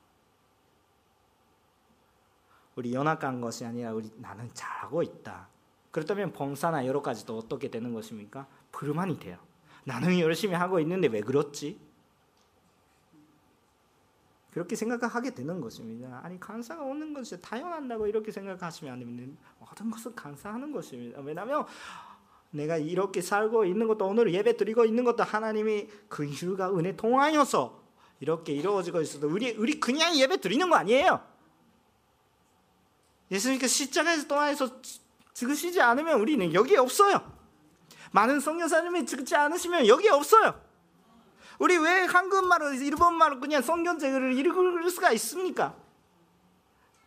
[2.76, 5.50] 우리 연약한 것이 아니라 우리 나는 잘하고 있다.
[5.92, 8.48] 그렇다면 봉사나 여러 가지도 어떻게 되는 것입니까?
[8.72, 9.38] 불만이 돼요.
[9.84, 11.80] 나는 열심히 하고 있는데 왜 그렇지?
[14.52, 16.22] 그렇게 생각하게 되는 것입니다.
[16.24, 19.40] 아니 감사가 오는 것이 당연한다고 이렇게 생각하시면 안 됩니다.
[19.60, 21.22] 모든 것은 감사하는 것입니다.
[21.22, 21.66] 왜냐하면
[22.52, 27.84] 내가 이렇게 살고 있는 것도 오늘 예배 드리고 있는 것도 하나님이 근실과 은혜 통하여서
[28.20, 31.24] 이렇게 이루어지고 있어도 우리 우리 그냥 예배 드리는 거 아니에요.
[33.32, 34.82] 예수님께서 십자가에서 통하여서
[35.34, 37.38] 죽으시지 않으면 우리는 여기 없어요.
[38.12, 40.60] 많은 성교사님이 죽지 않으시면 여기 없어요.
[41.60, 45.76] 우리 왜 한국말로 일본말로 그냥 성경책을 읽을 수가 있습니까?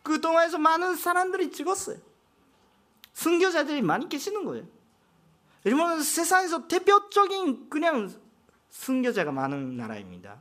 [0.03, 1.97] 그 동화에서 많은 사람들이 죽었어요.
[3.13, 4.65] 순교자들이 많이 계시는 거예요.
[5.63, 8.13] 일본은 세상에서 대표적인 그냥
[8.69, 10.39] 순교자가 많은 나라입니다.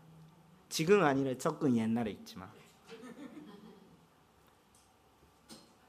[0.68, 2.51] 지금 아니라 조금 옛날에 있지만.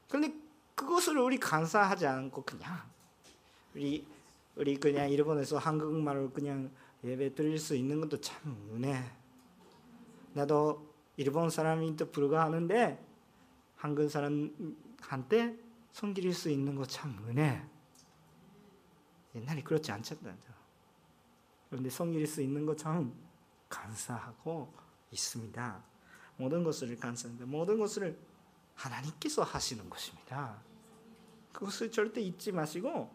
[0.07, 0.33] 그런데
[0.75, 2.83] 그것을 우리 감사하지 않고 그냥
[3.73, 4.05] 우리
[4.55, 6.69] 우리 그냥 일본에서 한국말을 그냥
[7.03, 9.03] 예배 드릴 수 있는 것도 참 은혜.
[10.33, 13.05] 나도 일본 사람인데 불과하는데
[13.75, 15.59] 한국 사람한테
[15.91, 17.63] 손기릴 수 있는 것참 은혜.
[19.35, 20.35] 옛날에 그렇지 않잖아요.
[21.69, 23.13] 그런데 손기릴 수 있는 것참
[23.69, 24.73] 감사하고
[25.11, 25.83] 있습니다.
[26.37, 27.45] 모든 것을 감사합니다.
[27.45, 28.17] 모든 것을
[28.75, 30.61] 하나님께서 하시는 것입니다.
[31.51, 33.11] 그것을 절대 잊지 마시고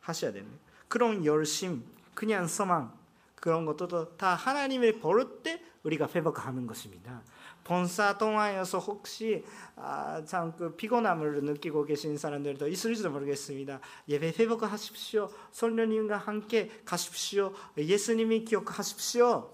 [0.00, 0.58] 하셔야 됩니다.
[0.88, 2.97] 그런 열심, 그냥 소망,
[3.40, 7.22] 그런 것도 다 하나님의 버릇 때 우리가 회복하는 것입니다.
[7.64, 9.44] 본사 동안에서 혹시
[9.76, 13.80] 아, 참그 피곤함을 느끼고 계신 사람들도 있을지도 모르겠습니다.
[14.08, 15.30] 예배 회복하십시오.
[15.52, 17.52] 성령님과 함께 가십시오.
[17.76, 19.52] 예수님이 기억하십시오.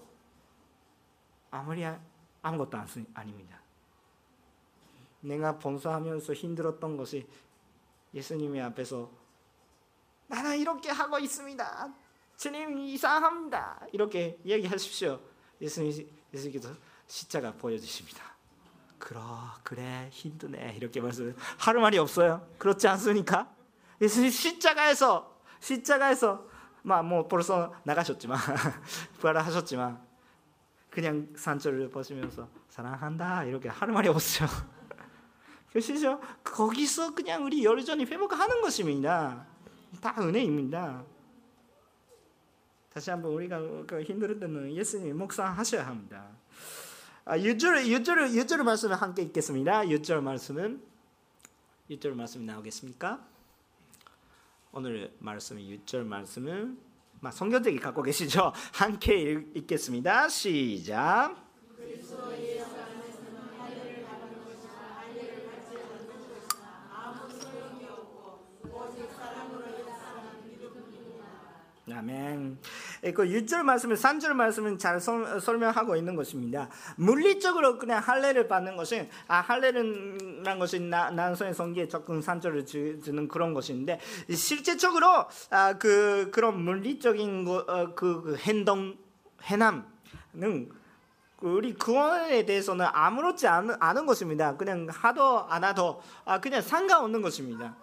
[1.51, 1.85] 아무리
[2.41, 2.77] 아무것도
[3.13, 3.61] 아닙니다.
[5.21, 7.27] 내가 본사하면서 힘들었던 것이
[8.13, 9.11] 예수님의 앞에서
[10.27, 12.04] 나는 이렇게 하고 있습니다.
[12.37, 13.87] 주님 이상합니다.
[13.91, 15.19] 이렇게 이야기하십시오.
[15.61, 16.69] 예수님, 예수님께서
[17.07, 18.35] 십자가 보여주십니다.
[18.97, 19.21] 그러
[19.63, 22.47] 그래 힘드네 이렇게 말씀 하루 말이 없어요.
[22.57, 23.53] 그렇지 않습니까?
[24.01, 26.47] 예수님 십자가에서 십자가에서
[26.81, 28.37] 뭐 벌써 나가셨지만
[29.19, 30.03] 부활하셨지만
[30.89, 34.49] 그냥 산초를 보시면서 사랑한다 이렇게 하루 말이 없어요.
[35.71, 36.19] 그시죠?
[36.43, 39.45] 거기서 그냥 우리 열전이 회복하는 것입니다.
[40.01, 41.03] 다 은혜입니다.
[42.95, 46.29] 다시 한번 우리가 그 힘들 때는 예수님 묵상하셔야 합니다.
[47.25, 49.81] 아, 6절, 6절, 6절 말씀을 함께 읽겠습니다.
[49.81, 50.81] 6절 말씀은
[51.91, 53.19] 6절 말씀이 나오겠습니까?
[54.71, 56.77] 오늘 말씀이 6절 말씀은
[57.33, 58.53] 성경책이 갖고 계시죠?
[58.71, 60.29] 함께 읽겠습니다.
[60.29, 61.35] 시작.
[71.91, 72.57] 아멘.
[73.13, 76.69] 그 6절 말씀을 3절 말씀은 잘 설명하고 있는 것입니다.
[76.95, 83.99] 물리적으로 그냥 할례를 받는 것은 아 할례라는 것이 난성의 성기에 적군 산조를 주는 그런 것인데
[84.29, 88.97] 실제적으로 아, 그 그런 물리적인 거, 어, 그, 그 행동
[89.43, 90.71] 해남은
[91.41, 94.55] 우리 구원에 대해서는 아무렇지 않은, 않은 것입니다.
[94.57, 97.75] 그냥 하도 안 하도 아, 그냥 상관없는 것입니다.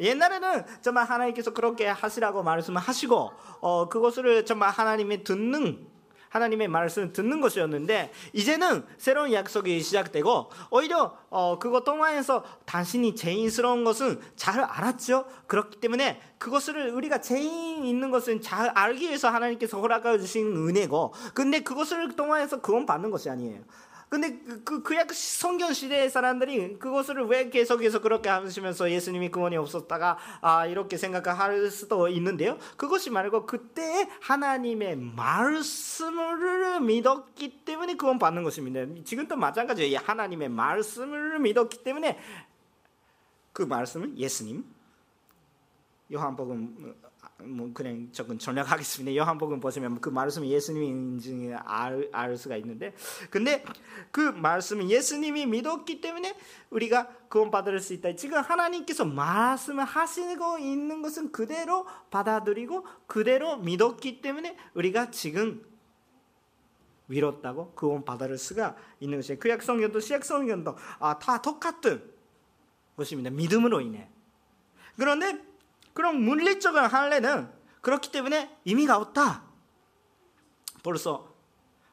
[0.00, 5.90] 옛날에는 정말 하나님께서 그렇게 하시라고 말씀을 하시고 어, 그것을 정말 하나님의 듣는
[6.30, 14.20] 하나님의 말씀을 듣는 것이었는데 이제는 새로운 약속이 시작되고 오히려 어, 그것 동안에서 당신이 죄인스러운 것은
[14.36, 15.26] 잘 알았죠.
[15.46, 21.60] 그렇기 때문에 그것을 우리가 죄인 있는 것은 잘 알기 위해서 하나님께서 허락해 주신 은혜고 근데
[21.60, 23.60] 그것을 동안에서 그건 받는 것이 아니에요.
[24.10, 30.18] 근데 그, 그 약 성경 시대의 사람들이 그것을 왜 계속해서 그렇게 하시면서 예수님이 구원이 없었다가
[30.40, 32.58] 아, 이렇게 생각할 수도 있는데요.
[32.76, 38.84] 그것이 말고 그때 하나님의 말씀을 믿었기 때문에 구원 받는 것입니다.
[39.04, 40.00] 지금도 마찬가지예요.
[40.02, 42.18] 하나님의 말씀을 믿었기 때문에
[43.52, 44.64] 그 말씀은 예수님.
[46.12, 47.09] 요한복음
[47.42, 49.16] 뭐 그냥 조금 전략하겠습니다.
[49.16, 52.94] 요한복음 보시면 그 말씀이 예수님인지 알, 알 수가 있는데,
[53.30, 53.64] 근데
[54.10, 56.36] 그 말씀은 예수님이 믿었기 때문에
[56.70, 58.14] 우리가 구원받을 수 있다.
[58.16, 65.64] 지금 하나님께서 말씀을 하시고 있는 것은 그대로 받아들이고 그대로 믿었기 때문에 우리가 지금
[67.08, 69.38] 위롭다고 구원받을 수가 있는 것이에요.
[69.38, 72.02] 구약 성경도 시약 성경도 아, 다 똑같은
[72.96, 73.30] 것입니다.
[73.30, 74.08] 믿음으로 인해.
[74.96, 75.49] 그런데
[76.00, 79.42] 그럼 물리적인 할례는 그렇기 때문에 의미가 없다.
[80.82, 81.30] 벌써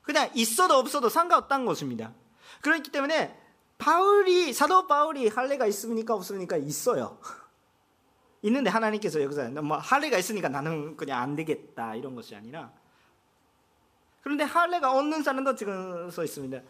[0.02, 2.14] 그냥 있어도 없어도 상관없다는 것입니다.
[2.62, 3.38] 그렇기 때문에
[3.78, 7.20] 바울이 사도 바울이 할례가 있습니까 없습니까 있어요.
[8.44, 12.72] 있는데 하나님께서 여기서 뭐 할례가 있으니까 나는 그냥 안 되겠다 이런 것이 아니라
[14.22, 16.62] 그런데 할례가 없는 사람도 지금 써 있습니다.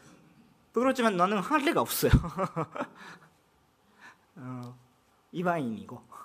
[0.74, 2.12] 그렇지만 나는 할례가 없어요.
[4.38, 4.76] 어,
[5.32, 6.17] 이방인이고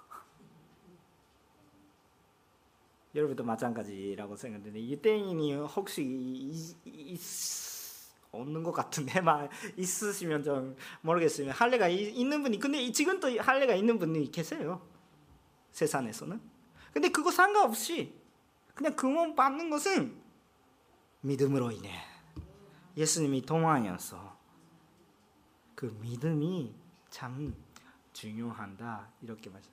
[3.14, 7.18] 여러분도 마찬가지라고 생각되는데 유대인이 혹시 이, 이,
[8.30, 9.20] 없는 것 같은데?
[9.22, 14.80] 막 있으시면 좀 모르겠으면 할례가 있는 분이 근데 지금도 할례가 있는 분이 계세요.
[15.72, 16.40] 세상에서는.
[16.92, 18.14] 근데 그거 상관없이
[18.74, 20.20] 그냥 금원 받는 것은
[21.20, 22.04] 믿음으로 인해
[22.96, 24.36] 예수님이 동안이어서
[25.74, 26.74] 그 믿음이
[27.10, 27.54] 참
[28.12, 29.70] 중요한다 이렇게 말씀.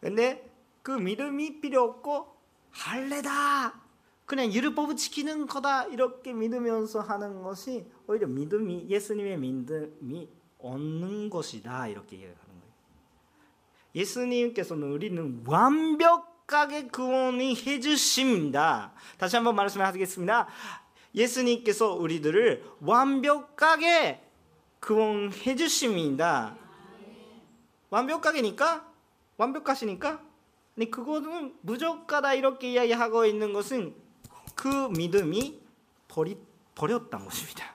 [0.00, 0.51] 근데
[0.82, 2.36] 그 믿음이 필요 없고
[2.70, 3.80] 할래다
[4.24, 12.16] 그냥 율법을 지키는 거다 이렇게 믿으면서 하는 것이 오히려 믿음이 예수님의 믿음이 없는 것이다 이렇게
[12.16, 12.72] 얘기하는 거예요.
[13.94, 18.92] 예수님께서는 우리는 완벽하게 구원이 해주십니다.
[19.18, 20.48] 다시 한번 말씀하겠습니다.
[21.14, 24.24] 예수님께서 우리들을 완벽하게
[24.80, 26.56] 구원해 주십니다.
[27.90, 28.90] 완벽하게니까
[29.36, 30.31] 완벽하시니까
[30.74, 33.94] 근데 그거는 무조건다 이렇게 이야기하고 있는 것은
[34.54, 35.60] 그 믿음이
[36.08, 36.38] 버리,
[36.74, 37.74] 버렸던 것입니다.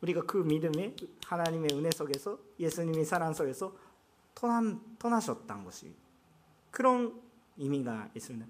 [0.00, 0.94] 우리가 그 믿음에
[1.26, 3.74] 하나님의 은혜 속에서 예수님의 사랑 속에서
[4.34, 5.94] 떠난, 떠나셨던 것이
[6.70, 7.20] 그런
[7.56, 8.46] 의미가 있습니다.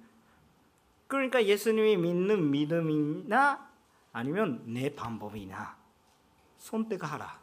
[1.07, 3.69] 그러니까 예수님이 믿는 믿음이나
[4.13, 5.77] 아니면 내 방법이나
[6.59, 7.41] 선택하라.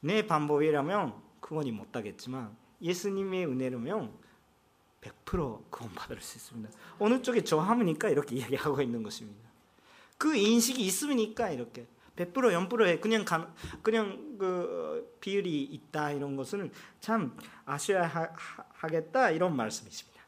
[0.00, 4.12] 내 방법이라면 그건이 못하겠지만 예수님의 은혜로면
[5.00, 6.70] 100% 구원받을 수 있습니다.
[6.98, 9.40] 어느 쪽에 저함이니까 이렇게 이야기하고 있는 것입니다.
[10.16, 16.70] 그 인식이 있으니까 이렇게 100% 0%에 그냥 가, 그냥 그 비율이 있다 이런 것은
[17.00, 20.22] 참 아셔야 하, 겠다 이런 말씀이십니다.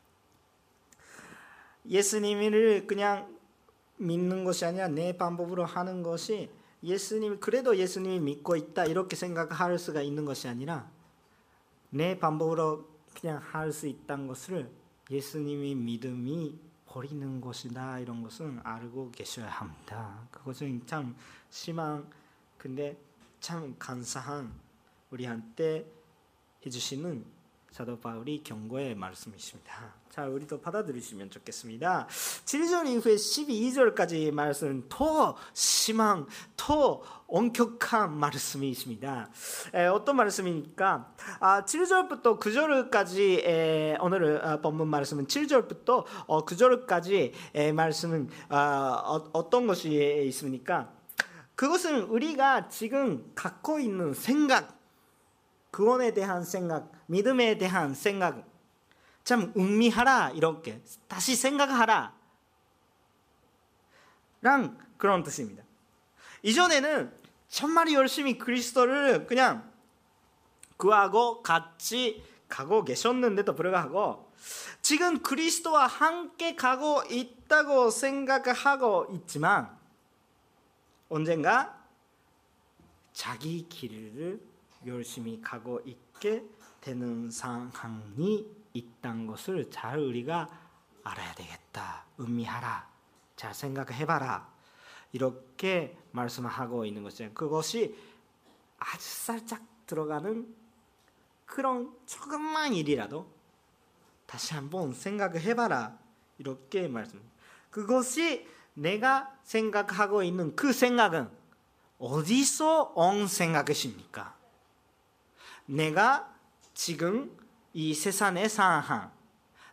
[1.88, 3.37] 예수님을 그냥
[3.99, 6.51] 믿는 것이 아니라 내 방법으로 하는 것이
[6.83, 10.90] 예수님 그래도 예수님이 믿고 있다 이렇게 생각할 수가 있는 것이 아니라
[11.90, 14.70] 내 방법으로 그냥 할 수 있다는 것을
[15.11, 20.27] 예수님이 믿음이 버리는 것이다 이런 것은 알고 계셔야 합니다.
[20.31, 21.14] 그것은 참
[21.51, 22.11] 심한
[22.59, 22.96] 근데
[23.40, 24.53] 참 감사한
[25.11, 25.90] 우리한테
[26.64, 27.25] 해주시는
[27.70, 29.94] 사도 바울이 경고의 말씀이십니다.
[30.11, 32.07] 자, 우리도 받아들이시면 좋겠습니다.
[32.09, 39.31] 7절 이후에 12절까지 말씀 더 심한, 더 엄격한 말씀이 있습니다.
[39.75, 41.12] 에, 어떤 말씀입니까?
[41.40, 49.51] 아, 7절부터 9절까지 에, 오늘 아, 본문 말씀은 7절부터 어, 9절까지 에, 말씀은 아, 어,
[49.51, 50.90] 떤 것이 있습니까?
[51.57, 54.79] 그것은 우리가 지금 갖고 있는 생각,
[55.71, 58.56] 구원에 대한 생각, 믿음에 대한 생각,
[59.27, 62.15] 참 음미하라 이렇게 다시 생각하라
[64.41, 65.65] 랑 그런 뜻입니다.
[66.45, 67.12] 이전에는
[67.49, 69.69] 정말 열심히 그리스도를 그냥
[70.77, 74.33] 그하고 같이 가고 계셨는데도 불구하고
[74.81, 79.77] 지금 그리스도와 함께 가고 있다고 생각하고 있지만
[81.09, 81.85] 언젠가
[83.12, 84.41] 자기 길을
[84.87, 86.45] 열심히 가고 있게
[86.81, 90.49] 되는 상황이 있다는 것을 잘 우리가
[91.05, 92.05] 알아야 되겠다.
[92.19, 92.89] 의미하라.
[93.37, 94.49] 잘 생각해봐라.
[95.12, 97.33] 이렇게 말씀하고 있는 것이죠.
[97.33, 97.97] 그것이
[98.79, 100.55] 아주 살짝 들어가는
[101.45, 103.31] 그런 조금만 일이라도
[104.27, 105.97] 다시 한번 생각해봐라.
[106.39, 107.23] 이렇게 말씀.
[107.71, 111.31] 그것이 내가 생각하고 있는 그 생각은
[111.99, 114.37] 어디서 온 생각이십니까?
[115.67, 116.35] 내가
[116.75, 117.35] 지금
[117.77, 119.11] 이 세상의 상황,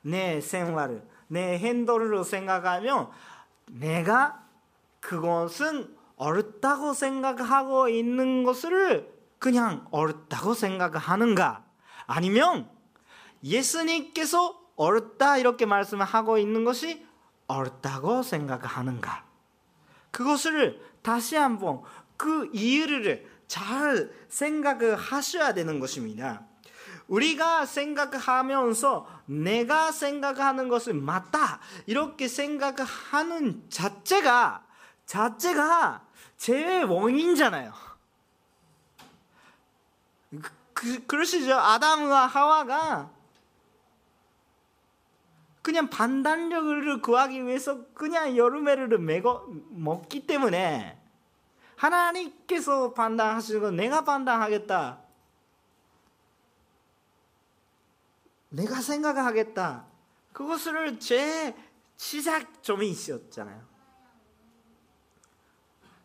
[0.02, 3.10] 내 생활을, 내 행동을 생각하면
[3.68, 4.44] 내가
[5.00, 11.64] 그것은 옳다고 생각하고 있는 것을 그냥 옳다고 생각하는가?
[12.06, 12.70] 아니면
[13.42, 17.08] 예수님께서 옳다 이렇게 말씀하고 있는 것이
[17.48, 19.24] 옳다고 생각하는가?
[20.12, 21.84] 그것을 다시 한번
[22.18, 26.46] 그 이유를 잘 생각하셔야 되는 것입니다.
[27.14, 34.66] 우리가 생각하면서 내가 생각하는 것을 맞다 이렇게 생각하는 자체가
[35.06, 36.02] 자체가
[36.38, 37.72] 죄의 원인잖아요.
[40.32, 41.54] 그, 그, 그러시죠?
[41.54, 43.12] 아담과 하와가
[45.62, 51.00] 그냥 판단력을 구하기 위해서 그냥 여름에를 매고 먹기 때문에
[51.76, 55.03] 하나님께서 판단하시는 건 내가 판단하겠다.
[58.54, 59.88] 내가 생각하겠다.
[60.32, 61.56] 그것을 제
[61.98, 63.64] 시작점이 있었잖아요.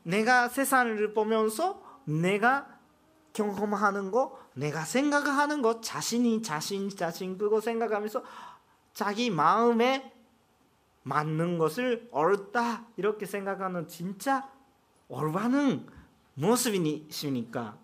[0.03, 2.79] 내가 세상을 보면서 내가
[3.35, 8.25] 경험하는 거, 내가 생각하는 거, 자신이 자신 자신 그거 생각하면서
[8.95, 10.15] 자기 마음에
[11.03, 14.51] 맞는 것을 옳다 이렇게 생각하는 진짜
[15.09, 15.87] 올바른
[16.35, 17.79] 모습이십니까?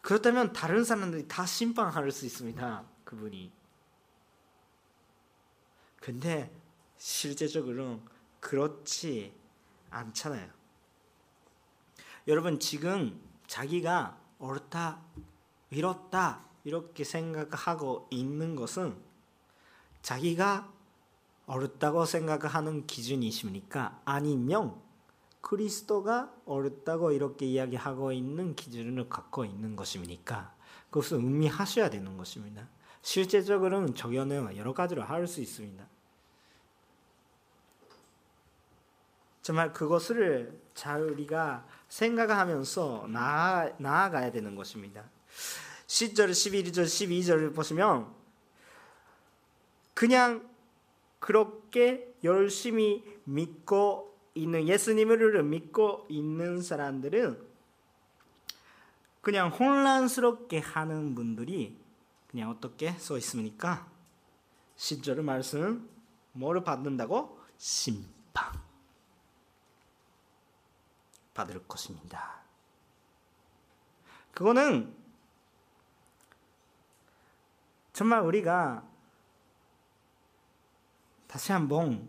[0.00, 2.95] 그렇다면 다른 사람들이 다 심판할 수 있습니다.
[3.06, 3.50] 그분이.
[6.00, 6.50] 근데
[6.98, 8.00] 실제적으로
[8.40, 9.32] 그렇지
[9.90, 10.50] 않잖아요.
[12.28, 15.00] 여러분 지금 자기가 옳다,
[15.70, 18.96] 이렇다 이렇게 생각하고 있는 것은
[20.02, 20.72] 자기가
[21.46, 24.02] 옳다고 생각하는 기준이십니까?
[24.04, 24.80] 아니면
[25.40, 30.54] 그리스도가 옳다고 이렇게 이야기하고 있는 기준을 갖고 있는 것입니까?
[30.90, 32.68] 그것을 의미하셔야 되는 것입니다.
[33.06, 35.86] 실제적으로는 적용은 여러 가지로 할 수 있습니다.
[39.42, 45.04] 정말 그것을 잘 우리가 생각하면서 나아, 나아가야 되는 것입니다.
[45.86, 48.12] 10절, 11절, 12절을 보시면
[49.94, 50.48] 그냥
[51.20, 57.40] 그렇게 열심히 믿고 있는 예수님을 믿고 있는 사람들은
[59.20, 61.85] 그냥 혼란스럽게 하는 분들이
[62.36, 63.90] 그냥 어떻게 써 있습니까?
[64.76, 65.88] 10절 말씀
[66.32, 67.40] 뭐를 받는다고?
[67.56, 68.52] 심판
[71.32, 72.42] 받을 것입니다.
[74.32, 74.94] 그거는
[77.94, 78.86] 정말 우리가
[81.26, 82.06] 다시 한번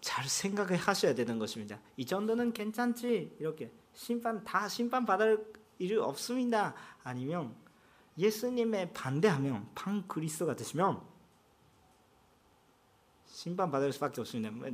[0.00, 1.80] 잘 생각을 하셔야 되는 것입니다.
[1.96, 6.72] 이 정도는 괜찮지 이렇게 심판 다 심판 받을 일 없습니다.
[7.02, 7.65] 아니면
[8.18, 11.00] 예수님의 반대하면 판 그리스도가 되시면
[13.26, 14.50] 심판 받을 수밖에 없습니다.
[14.50, 14.68] 뭐,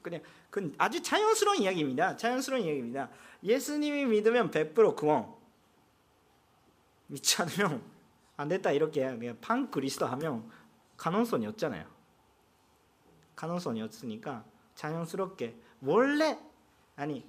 [0.00, 2.16] 그냥 그 아주 자연스러운 이야기입니다.
[2.16, 3.10] 자연스러운 이야기입니다.
[3.42, 5.34] 예수님이 믿으면 100% 구원.
[7.08, 7.82] 믿지 않으면
[8.36, 10.50] 안 됐다 이렇게 그냥 판 그리스도 하면
[10.96, 11.86] 가능성이 없잖아요.
[13.34, 16.38] 가능성이 없으니까 자연스럽게 원래
[16.96, 17.24] 아니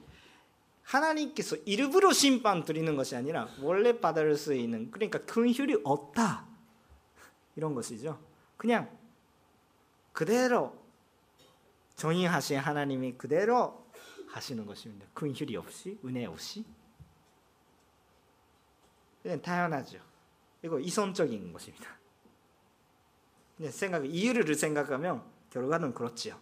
[0.88, 6.48] 하나님께서 일부러 심판 드리는 것이 아니라 원래 받을 수 있는 그러니까 근휼이 없다
[7.56, 8.20] 이런 것이죠.
[8.56, 8.90] 그냥
[10.14, 10.78] 그대로
[11.96, 13.86] 정의하신 하나님이 그대로
[14.30, 15.06] 하시는 것입니다.
[15.14, 16.64] 근휼이 없이 은혜 없이
[19.22, 20.00] 그냥 당연하죠.
[20.64, 21.98] 이거 이성적인 것입니다.
[23.58, 26.40] 그냥 생각 이유를 생각하면 결과는 그렇지요.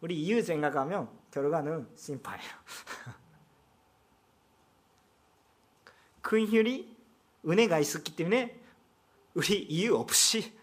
[0.00, 2.52] 우리 이유 생각하면 결과는 심판이에요.
[6.28, 6.94] 근휼이
[7.46, 8.62] 은혜가 있었기 때문에
[9.32, 10.54] 우리 이유 없이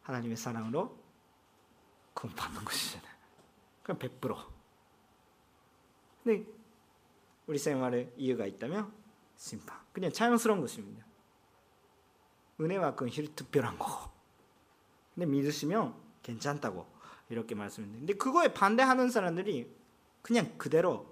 [0.00, 0.98] 하나님의 사랑으로
[2.14, 3.12] 구원받는 것이잖아요.
[3.82, 4.46] 그럼 100%.
[6.24, 6.50] 근데
[7.46, 8.90] 우리 생활에 이유가 있다면
[9.36, 9.78] 심판.
[9.92, 11.04] 그냥 자연스러운 것입니다.
[12.58, 14.10] 은혜와 그 특별한 거고.
[15.14, 16.90] 근데 믿으시면 괜찮다고
[17.28, 19.70] 이렇게 말씀했는데 그거에 반대하는 사람들이
[20.22, 21.09] 그냥 그대로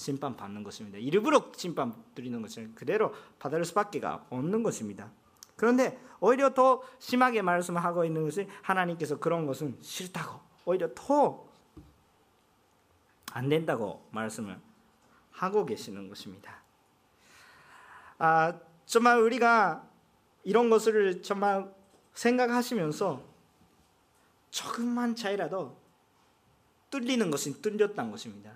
[0.00, 0.98] 심판 받는 것입니다.
[0.98, 5.10] 일부러 심판 드리는 것은 그대로 받을 수밖에 없는 것입니다.
[5.56, 11.50] 그런데 오히려 더 심하게 말씀하고 있는 것이 하나님께서 그런 것은 싫다고 오히려 더
[13.32, 14.58] 안 된다고 말씀을
[15.32, 16.62] 하고 계시는 것입니다.
[18.18, 19.88] 아, 정말 우리가
[20.42, 21.72] 이런 것을 정말
[22.14, 23.22] 생각하시면서
[24.50, 25.78] 조금만 차이라도
[26.90, 28.52] 뚫리는 것은 뚫렸다는 것입니다.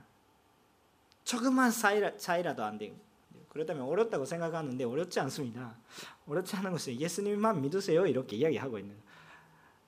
[1.25, 2.93] 조금만 차이라도 안 돼요.
[3.49, 5.77] 그렇다면 어렵다고 생각하는데 어렵지 않습니다.
[6.27, 8.97] 어렵지 않은 것은 예수님만 믿으세요 이렇게 이야기하고 있는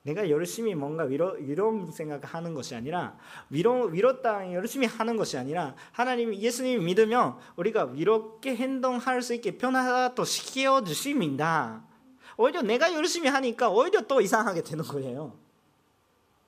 [0.03, 3.19] 내가 열심히 뭔가 위로 위로 생각하는 것이 아니라
[3.51, 10.25] 위로 위로다 열심히 하는 것이 아니라 하나님 예수님 믿으면 우리가 위롭게 행동할 수 있게 변화도
[10.25, 11.83] 시켜 주십니다.
[12.37, 15.37] 오히려 내가 열심히 하니까 오히려 또 이상하게 되는 거예요.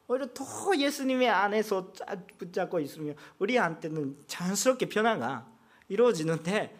[0.08, 0.44] 오히려 더
[0.76, 1.92] 예수님의 안에서
[2.38, 5.46] 붙잡고 있으면 우리한테는 자연스럽게 변화가
[5.88, 6.74] 이루어지는데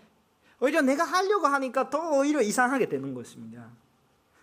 [0.61, 3.71] 오히려 내가 하려고 하니까 더 오히려 이상하게 되는 것입니다.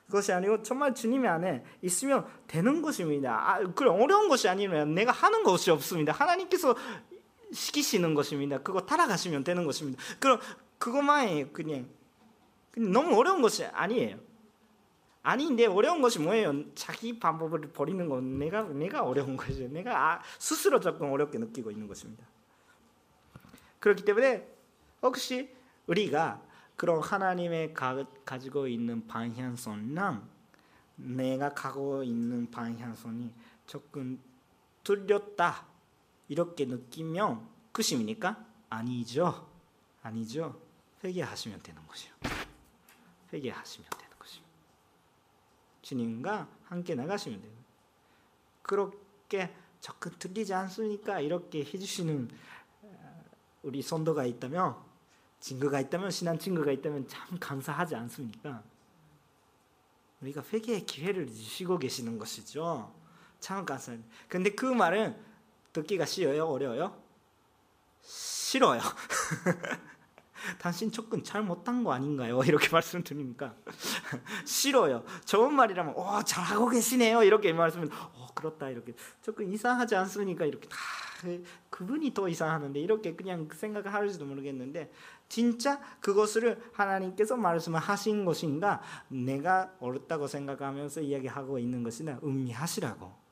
[0.06, 3.34] 그것이 아니고 정말 주님의 안에 있으면 되는 것입니다.
[3.34, 6.14] 아, 그 어려운 것이 아니면 내가 하는 것이 없습니다.
[6.14, 6.76] 하나님께서
[7.52, 8.60] 시키시는 것입니다.
[8.60, 10.02] 그거 따라가시면 되는 것입니다.
[10.20, 10.40] 그럼
[10.78, 11.90] 그것만 그냥,
[12.72, 14.18] 그냥 너무 어려운 것이 아니에요.
[15.26, 16.72] 아닌데 어려운 것이 뭐예요?
[16.76, 19.68] 자기 방법을 버리는 건 내가 내가 어려운 거죠.
[19.68, 22.24] 내가 아, 스스로 조금 어렵게 느끼고 있는 것입니다.
[23.80, 24.48] 그렇기 때문에
[25.02, 25.50] 혹시
[25.88, 26.44] 우리가
[26.76, 30.30] 그런 하나님의 가, 가지고 있는 방향성랑
[30.98, 33.34] 내가 가고 있는 방향성이
[33.66, 34.22] 조금
[34.84, 35.66] 틀렸다
[36.28, 38.46] 이렇게 느끼면 끝입니까?
[38.70, 39.50] 아니죠.
[40.04, 40.62] 아니죠.
[41.04, 42.14] 회개하시면 되는 것이요.
[43.34, 44.05] 회개하시면 것입니다.
[45.86, 47.52] 주님과 함께 나가시면 돼요.
[48.64, 51.20] 그렇게 조금 틀리지 않습니까?
[51.20, 52.30] 이렇게 해주시는
[53.62, 54.76] 우리 선도가 있다면
[55.40, 58.64] 친구가 있다면 신한 친구가 있다면 참 감사하지 않습니까?
[60.22, 62.92] 우리가 회개의 기회를 주시고 계시는 것이죠.
[63.40, 64.10] 참 감사합니다.
[64.28, 65.16] 근데 그 말은
[65.72, 66.48] 듣기가 쉬워요?
[66.48, 67.00] 어려워요?
[68.02, 68.82] 싫어요.
[70.60, 72.42] 당신 조금 잘못한 거 아닌가요?
[72.46, 73.56] 이렇게 말씀드립니까?
[74.46, 75.04] 싫어요.
[75.26, 77.24] 좋은 말이라면 오 잘하고 계시네요.
[77.24, 80.46] 이렇게 말씀은 오 그렇다 이렇게 조금 이상하지 않습니까?
[80.46, 80.78] 이렇게 다
[81.70, 84.92] 그분이 더 이상하는데 이렇게 그냥 생각을 할지도 모르겠는데
[85.28, 93.25] 진짜 그것을 하나님께서 말씀을 하신 것인가 내가 옳다고 생각하면서 이야기하고 있는 것이나 음미하시라고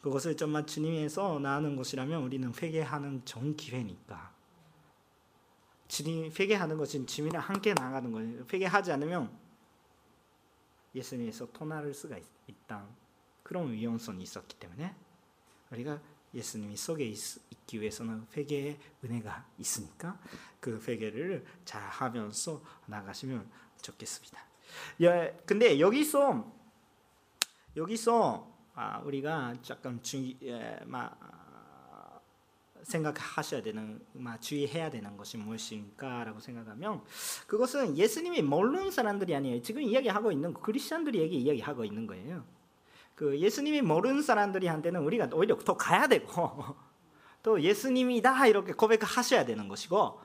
[0.00, 4.32] 그것을 정말 주님에서 나는 것이라면 우리는 회개하는 좋은 기회니까.
[5.88, 8.44] 주님 회개하는 것은 주님이랑 함께 나가는 거예요.
[8.52, 9.36] 회개하지 않으면
[10.94, 12.24] 예수님에서 토나를 수가 있
[12.66, 12.86] 다.
[13.42, 14.94] 그런 위험성이 있었기 때문에
[15.70, 16.00] 우리가
[16.34, 17.18] 예수님이 속에 있,
[17.66, 20.20] 기 위해서는 회개의 은혜가 있으니까
[20.60, 24.38] 그 회개를 잘 하면서 나가시면 좋겠습니다.
[25.02, 26.52] 예, 근데 여기서
[27.76, 31.18] 여기서 아, 우리가 조금 주 예, 막
[32.84, 37.02] 생각하셔야 되는, 막 주의해야 되는 것이 무엇인가라고 생각하면
[37.48, 39.62] 그것은 예수님이 모르는 사람들이 아니에요.
[39.62, 42.44] 지금 이야기하고 있는 그리스도인들이 이야기하고 있는 거예요.
[43.16, 46.76] 그 예수님이 모르는 사람들이한테는 우리가 오히려 더 가야 되고
[47.42, 50.20] 또 예수님이다 이렇게 고백하셔야 되는 것이고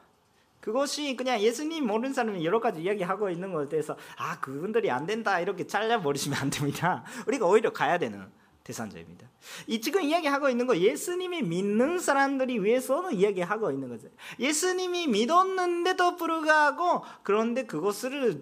[0.60, 5.39] 그것이 그냥 예수님 모르는 사람이 여러 가지 이야기하고 있는 것에 대해서 아 그분들이 안 된다
[5.39, 7.04] 이렇게 잘라버리시면 안 됩니다.
[7.26, 8.32] 우리가 오히려 가야 되는
[8.64, 9.28] 대상자입니다.
[9.68, 14.07] 이 지금 이야기하고 있는 거 예수님이 믿는 사람들이 위해서는 이야기하고 있는 거죠.
[14.39, 18.39] 예수님이 믿었는데도 불구하고 그런데 그것을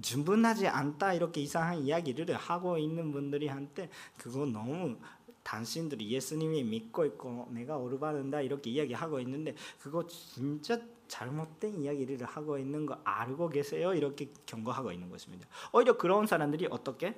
[0.00, 4.96] 충분하지 않다 이렇게 이상한 이야기를 하고 있는 분들이 한테 그거 너무
[5.42, 12.84] 당신들이 예수님이 믿고 있고 내가 오르바른다 이렇게 이야기하고 있는데 그거 진짜 잘못된 이야기를 하고 있는
[12.84, 13.94] 거 알고 계세요?
[13.94, 15.46] 이렇게 경고하고 있는 것입니다.
[15.72, 17.14] 오히려 그런 사람들이 어떻게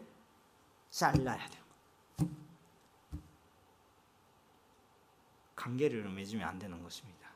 [0.91, 1.68] 잘라야 돼요.
[5.59, 7.29] 관계를 맺으면 안 되는 것입니다.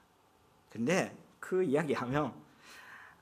[0.71, 2.33] 근데 그 이야기하면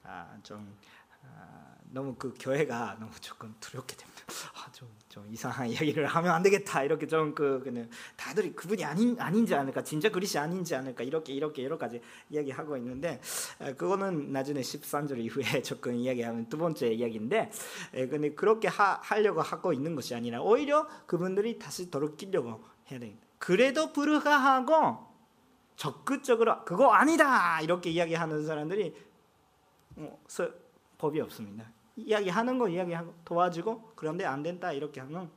[0.03, 0.77] 아, 좀
[1.25, 4.21] 아, 너무 그 교회가 너무 조금 두렵게 됩니다.
[4.55, 9.55] 아, 좀, 좀 이상한 이야기를 하면 안 되겠다 이렇게 좀그 그냥 다들 그분이 아닌 아닌지
[9.55, 13.21] 않을까 진짜 그리스 아닌지 않을까 이렇게 이렇게 여러 가지 이야기하고 있는데
[13.79, 17.51] 그거는 나중에 13절 이후에 조금 이야기하면 두 번째 이야기인데
[17.93, 23.30] 근데 그렇게 하, 하려고 하고 있는 것이 아니라 오히려 그분들이 다시 돌이키려고 해야 됩니다.
[23.41, 25.09] 그래도 불가하고
[25.75, 28.95] 적극적으로 그거 아니다 이렇게 이야기하는 사람들이
[29.97, 30.21] 어,
[30.99, 31.73] 법이 없습니다.
[31.97, 35.31] 이야기하는 거 이야기하고 도와주고 그런데 안 된다 이렇게 하면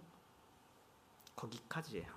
[1.37, 2.11] 거기까지예요.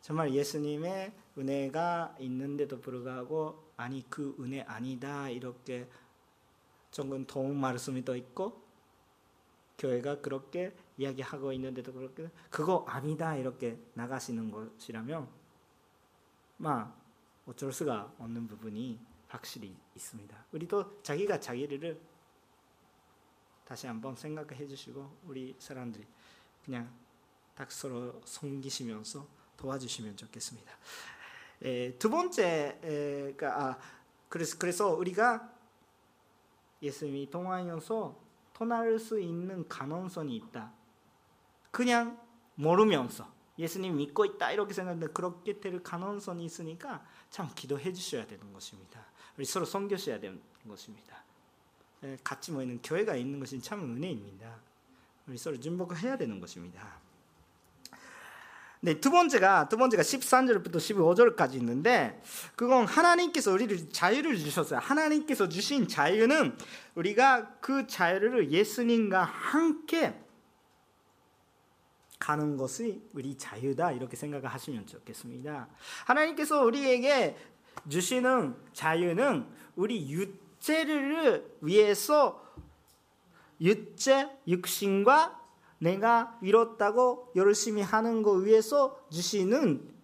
[0.00, 5.86] 정말 예수님의 은혜가 있는데도 불구하고 아니 그 은혜 아니다 이렇게
[6.90, 8.62] 조금 도움 말씀이 또 있고
[9.76, 15.28] 교회가 그렇게 이야기하고 있는데도 그렇게 그거 아니다 이렇게 나가시는 것이라면
[16.58, 17.00] 막
[17.46, 20.46] 어쩔 수가 없는 부분이 확실히 있습니다.
[20.52, 22.00] 우리도 자기가 자기를
[23.64, 26.06] 다시 한번 생각해 주시고 우리 사람들이
[26.64, 26.90] 그냥
[27.54, 29.26] 딱 서로 섬기시면서
[29.56, 30.72] 도와주시면 좋겠습니다.
[31.62, 33.78] 에, 두 번째가 아,
[34.28, 35.52] 그래서 그래서 우리가
[36.82, 38.20] 예수님이 통하면서
[38.52, 40.72] 통할 수 있는 가능성이 있다.
[41.76, 42.18] 그냥
[42.54, 49.04] 모르면서 예수님 믿고 있다 이렇게 생각하는데 그렇게 될 가능성이 있으니까 참 기도해 주셔야 되는 것입니다.
[49.36, 51.22] 우리 서로 섬겨셔야 되는 것입니다.
[52.04, 54.56] 예, 같이 모이는 교회가 있는 것이 참 은혜입니다.
[55.26, 56.98] 우리 서로 준복해야 되는 것입니다.
[58.80, 62.22] 네, 두 번째가 두 번째가 13절부터 15절까지 있는데
[62.54, 64.80] 그건 하나님께서 우리를 자유를 주셨어요.
[64.80, 66.56] 하나님께서 주신 자유는
[66.94, 70.22] 우리가 그 자유를 예수님과 함께
[72.18, 75.68] 가는 것이 우리 자유다 이렇게 생각을 하시면 좋겠습니다.
[76.06, 77.36] 하나님께서 우리에게
[77.88, 79.46] 주시는 자유는
[79.76, 82.42] 우리 육체를 위해서
[83.60, 85.40] 육체 육신과
[85.78, 89.94] 내가 이뤘다고 열심히 하는 거 위해서 주시는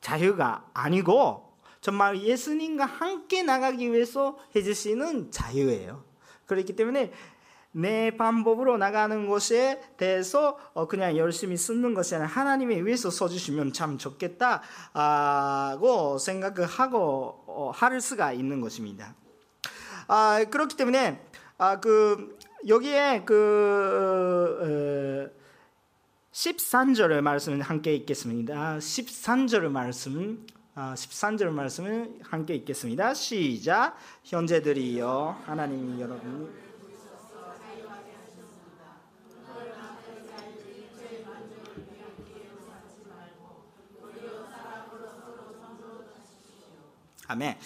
[0.00, 6.04] 자유가 아니고 정말 예수님과 함께 나가기 위해서 해주시는 자유예요.
[6.46, 7.12] 그렇기 때문에
[7.76, 13.98] 내 방법으로 나가는 것에 대해서 어, 그냥 열심히 쓰는 것이 아니라 하나님의 위해서 써주시면 참
[13.98, 14.58] 좋겠다고
[16.18, 19.16] 생각을 하고 어, 할 수가 있는 것입니다.
[20.06, 21.20] 아, 그렇기 때문에
[21.58, 25.34] 아, 그 여기에 그 어,
[26.32, 28.78] 13절의 말씀을 함께 읽겠습니다.
[28.78, 30.46] 13절의 말씀
[30.76, 33.14] 13절 아, 말씀을 함께 읽겠습니다.
[33.14, 33.96] 시작.
[34.22, 36.63] 현재들이여 하나님이 여러분
[47.26, 47.56] 아멘.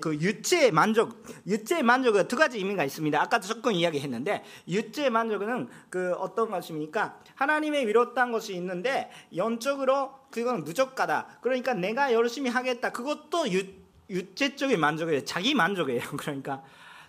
[0.00, 3.20] 그 유체 만족, 유체 만족은 두 가지 의미가 있습니다.
[3.20, 7.18] 아까도 조금 이야기했는데 유체 만족은 그 어떤 것입니까?
[7.34, 11.38] 하나님의 위로한 것이 있는데 영적으로 그건 무조가다.
[11.42, 12.90] 그러니까 내가 열심히 하겠다.
[12.90, 13.64] 그것도 유,
[14.08, 15.24] 유체적인 만족이에요.
[15.24, 16.02] 자기 만족이에요.
[16.16, 16.62] 그러니까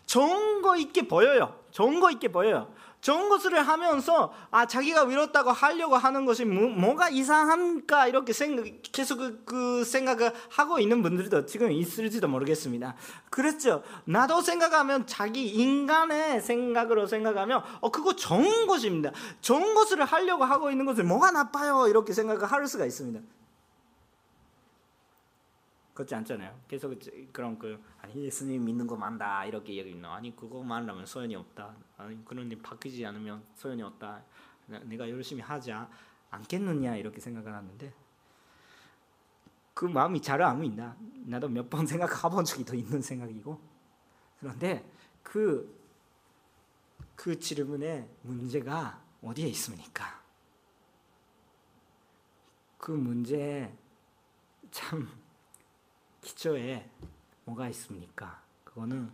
[0.06, 1.60] 좋은 거 있게 보여요.
[1.72, 2.74] 좋은 거 있게 보여요.
[3.02, 9.20] 좋은 것을 하면서 아 자기가 위롭다고 하려고 하는 것이 뭐, 가 이상한가 이렇게 생각 계속
[9.20, 12.96] 그, 그, 생각을 하고 있는 분들도 지금 있을지도 모르겠습니다.
[13.30, 13.84] 그렇죠.
[14.06, 19.12] 나도 생각하면 자기 인간의 생각으로 생각하면 어 그거 좋은 것입니다.
[19.40, 23.22] 좋은 것을 하려고 하고 있는 것을 뭐가 나빠요 이렇게 생각을 할 수가 있습니다.
[26.00, 26.58] 그렇지 않잖아요.
[26.70, 26.98] 계속
[27.34, 31.76] 그런 그 아니 예수님 믿는 거 만다 이렇게 얘기는 아니 그거만 하면 소용이 없다.
[31.98, 34.24] 아니 그런데 바뀌지 않으면 소용이 없다.
[34.84, 35.74] 내가 열심히 하지
[36.32, 37.94] 않겠느냐 이렇게 생각을 하는데
[39.74, 40.96] 그 마음이 잘 압니다.
[41.26, 43.60] 나도 몇 번 생각해본 적이 더 있는 생각이고
[44.40, 44.90] 그런데
[45.22, 45.80] 그그
[47.18, 50.24] 그 질문의 문제가 어디에 있습니까?
[52.78, 53.78] 그 문제
[54.72, 55.10] 참
[56.22, 56.90] 기초에
[57.46, 58.42] 뭐가 있습니까?
[58.64, 59.12] 그거는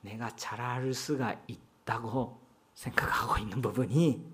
[0.00, 2.40] 내가 잘할 수가 있다고
[2.74, 4.26] 생각하고 있는 부분이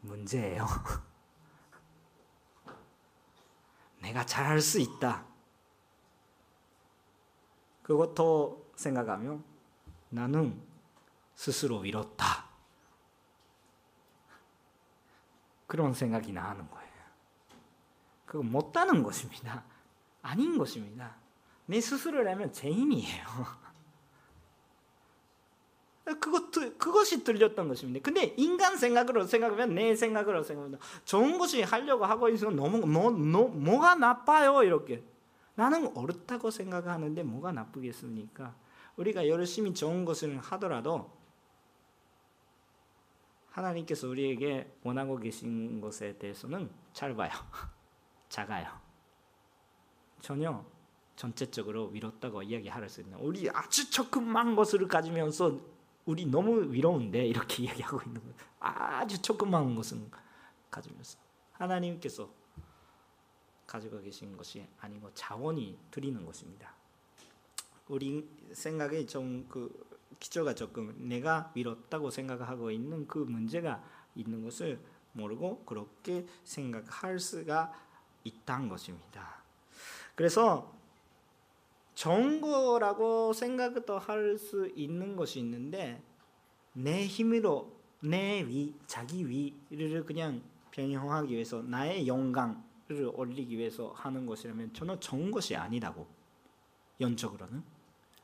[0.00, 0.66] 문제예요.
[4.00, 5.26] 내가 잘할 수 있다.
[7.82, 9.44] 그것도 생각하면
[10.10, 10.62] 나는
[11.34, 12.46] 스스로 잃었다.
[15.66, 16.88] 그런 생각이 나는 거예요.
[18.24, 19.64] 그거 못하는 것입니다.
[20.22, 21.17] 아닌 것입니다.
[21.68, 23.24] 내 스스로를 하면 죄인이에요.
[26.18, 28.02] 그것 그것이 들렸던 것입니다.
[28.02, 33.48] 근데 인간 생각으로 생각하면 내 생각으로 생각하면 좋은 것이 하려고 하고 있으면 너무 뭐, 뭐
[33.48, 35.04] 뭐가 나빠요 이렇게
[35.54, 38.54] 나는 옳다고 생각하는데 뭐가 나쁘겠습니까?
[38.96, 41.10] 우리가 열심히 좋은 것을 하더라도
[43.50, 47.30] 하나님께서 우리에게 원하고 계신 것에 대해서는 짧아요.
[48.30, 48.68] 작아요.
[50.22, 50.64] 전혀
[51.18, 55.58] 전체적으로 위롭다고 이야기할 수 있는 우리 아주 조금만 것을 가지면서
[56.06, 58.34] 우리 너무 위로운데 이렇게 이야기하고 있는 거예요.
[58.60, 60.10] 아주 조금만 것은
[60.70, 61.18] 가지면서
[61.52, 62.30] 하나님께서
[63.66, 66.72] 가지고 계신 것이 아니고 자원이 드리는 것입니다.
[67.88, 69.88] 우리 생각에 좀 그
[70.20, 73.82] 기초가 조금 내가 미뤘다고 생각하고 있는 그 문제가
[74.14, 74.80] 있는 것을
[75.12, 77.72] 모르고 그렇게 생각할 수가
[78.24, 79.42] 있다는 것입니다.
[80.14, 80.72] 그래서
[81.98, 86.00] 좋은 거라고 생각도 할 수 있는 것이 있는데
[86.72, 90.40] 내 힘으로 내 위, 자기 위를 그냥
[90.70, 96.06] 변형하기 위해서 나의 영광을 올리기 위해서 하는 것이라면 저는 좋은 것이 아니라고.
[97.00, 97.64] 연적으로는.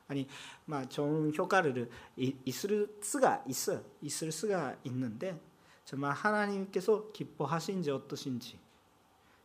[0.07, 0.25] 아니
[0.63, 5.41] 막 좋은 효과를 있을 수가 있어 있을 수가 있는데
[5.83, 8.57] 정말 하나님께서 기뻐하신지 어떠신지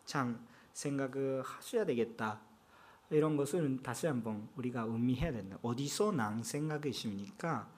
[0.05, 2.50] 참 생각을 하셔야 되겠다
[3.11, 5.59] 이런 것을 다시 한번 우리가 의미해야 된다.
[5.63, 7.69] 어디서 난 생각이십니까?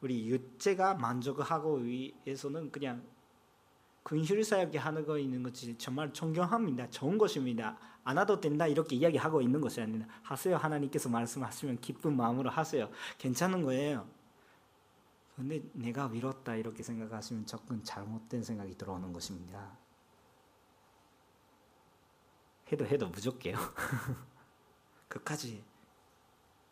[0.00, 3.02] 우리 육체가 만족하고 위해서는 그냥
[4.04, 6.88] 근실사역이 하는 거 있는 것이 정말 존경합니다.
[6.88, 7.76] 좋은 것입니다.
[8.04, 8.66] 안 해도 된다.
[8.66, 10.56] 이렇게 이야기하고 있는 것이 아니라 하세요.
[10.56, 12.88] 하나님께서 말씀하시면 기쁜 마음으로 하세요.
[13.18, 14.08] 괜찮은 거예요.
[15.38, 19.70] 근데 내가 위롭다 이렇게 생각하시면 조금 잘못된 생각이 들어오는 것입니다
[22.72, 23.56] 해도 해도 부족해요
[25.08, 25.62] 끝까지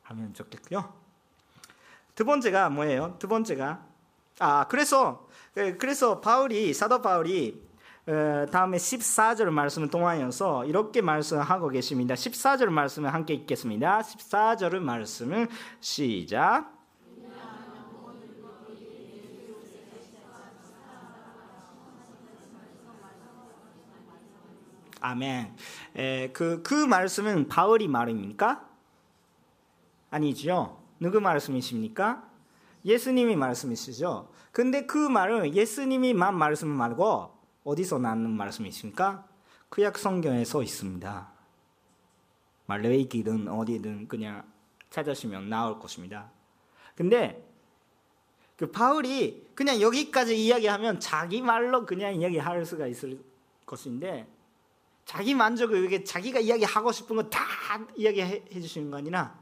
[0.03, 1.07] 하면 좋겠고요
[2.15, 3.17] 두 번째가 뭐예요?
[3.19, 3.87] 두 번째가
[4.39, 5.29] 아 그래서
[5.79, 7.67] 그래서 바울이 사도 바울이
[8.07, 12.15] 다음에 14절 말씀을 통하여서 이렇게 말씀하고 계십니다.
[12.15, 14.01] 14절 말씀을 함께 읽겠습니다.
[14.01, 15.49] 14절 말씀을
[15.81, 16.76] 시작.
[25.07, 25.55] 아멘.
[25.95, 28.69] 에, 그, 그 말씀은 바울이 말입니까?
[30.11, 30.83] 아니죠.
[30.99, 32.29] 누구 말씀이십니까?
[32.85, 34.33] 예수님이 말씀이시죠.
[34.51, 39.27] 근데 그 말은 예수님이만 말씀 말고 어디서 나는 말씀이십니까?
[39.69, 41.33] 구약 성경에 서 있습니다.
[42.69, 44.45] 레이기든 어디든 그냥
[44.91, 46.31] 찾으시면 나올 것입니다.
[46.97, 47.45] 근데
[48.57, 53.21] 그 바울이 그냥 여기까지 이야기하면 자기 말로 그냥 이야기할 수가 있을
[53.67, 54.27] 것인데
[55.07, 57.41] 자기 만족을 위해 자기가 이야기하고 싶은 거 다
[57.97, 59.39] 이야기해 주시는 거 아니라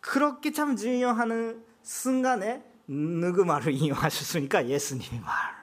[0.00, 4.68] 그렇게 참 중요한 순간에 누구 말을 인용하셨습니까?
[4.68, 5.58] 예수님의 말.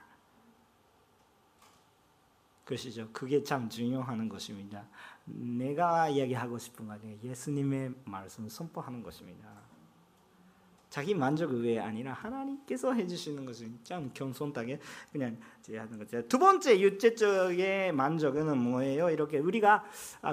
[2.66, 3.10] 그것이죠.
[3.14, 4.88] 그게 참 중요한 것입니다.
[5.26, 7.20] 내가 이야기하고 싶은 거 아니에요.
[7.24, 9.48] 예수님의 말씀을 선포하는 것입니다.
[10.96, 14.80] 자기 만족을 위해 아니라 하나님께서 해주시는 것은 참 겸손하게
[15.12, 15.38] 그냥
[15.68, 16.26] 하는 거죠.
[16.30, 19.10] 두 번째 육체적의 만족은 뭐예요?
[19.10, 19.84] 이렇게 우리가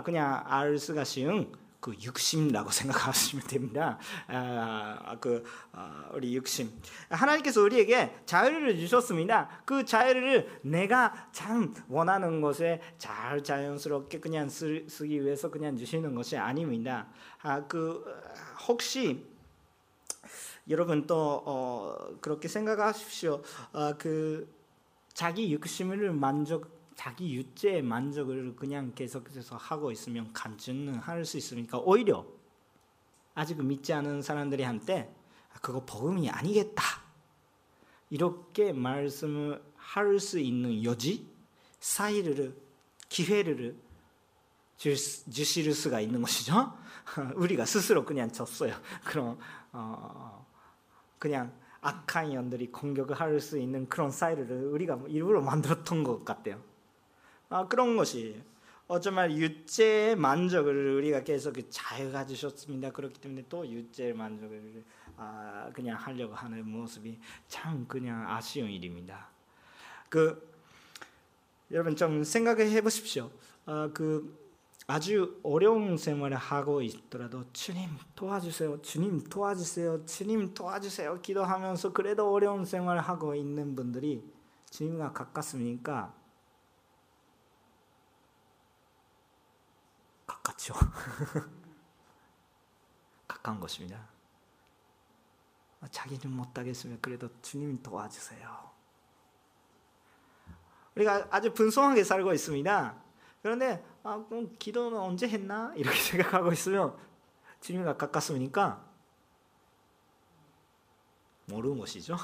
[0.05, 1.51] 그냥 알 수가 쉬운
[1.81, 3.99] 그 육심이라고 생각하시면 됩니다.
[4.29, 5.43] 아, 그
[5.73, 6.71] 아, 우리 육심.
[7.11, 9.65] 하나님께서 우리에게 자유를 주셨습니다.
[9.65, 16.37] 그 자유를 내가 참 원하는 것에 잘 자연스럽게 그냥 쓰, 기 위해서 그냥 주시는 것이
[16.37, 17.09] 아닙니다.
[17.43, 18.05] 아, 그
[18.69, 19.32] 혹시
[20.73, 23.43] 여러분 또 어, 그렇게 생각하십시오.
[23.73, 24.51] 아, 그
[25.13, 32.25] 자기 육심을 만족 자기 육체의 만족을 그냥 계속해서 하고 있으면 간증은 할 수 있으니까 오히려
[33.35, 35.15] 아직 믿지 않은 사람들이 한테
[35.55, 36.83] 아, 그거 복음이 아니겠다
[38.11, 41.27] 이렇게 말씀을 할 수 있는 여지
[41.81, 42.57] 사이를
[43.11, 43.77] 기회를
[44.79, 46.73] 주실 수가 있는 것이죠.
[47.37, 48.75] 우리가 스스로 그냥 졌어요.
[49.05, 49.39] 그럼
[49.73, 50.42] 어,
[51.23, 51.53] 그냥
[51.83, 56.61] 악한 연들이 공격을 할 수 있는 그런 사이를 우리가 일부러 만들었던 것 같아요.
[57.49, 58.43] 아, 그런 것이
[58.89, 62.91] 어쩌면 유죄의 만족을 우리가 계속 자유가 주셨습니다.
[62.91, 64.83] 그렇기 때문에 또 유죄의 만족을
[65.17, 69.29] 아, 그냥 하려고 하는 모습이 참 그냥 아쉬운 일입니다.
[70.09, 70.53] 그
[71.71, 73.31] 여러분 좀 생각해 보십시오.
[73.67, 74.42] 아, 그
[74.93, 78.83] 아주 어려운 생활을 하고 있더라도 주님 도와주세요.
[78.83, 80.05] 주님 도와주세요.
[80.05, 81.23] 주님 도와주세요.
[81.23, 84.23] 기도하면서 그래도 어려운 생활을 하고 있는 분들이
[84.69, 86.15] 주님과 가깝습니까?
[90.27, 90.75] 가깝죠.
[93.27, 94.11] 가까운 것입니다.
[95.91, 98.71] 자기는 못하겠으면 그래도 주님 도와주세요.
[100.97, 103.02] 우리가 아주 분성하게 살고 있습니다.
[103.43, 106.97] 그런데 아, 그럼 기도는 언제 했나 이렇게 생각하고 있으면
[107.61, 108.85] 주님과 가깝습니까?
[111.47, 112.17] 모르는 것이죠.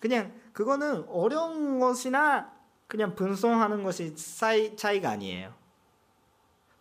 [0.00, 2.52] 그냥 그거는 어려운 것이나
[2.88, 5.54] 그냥 분송하는 것이 차이, 차이가 아니에요.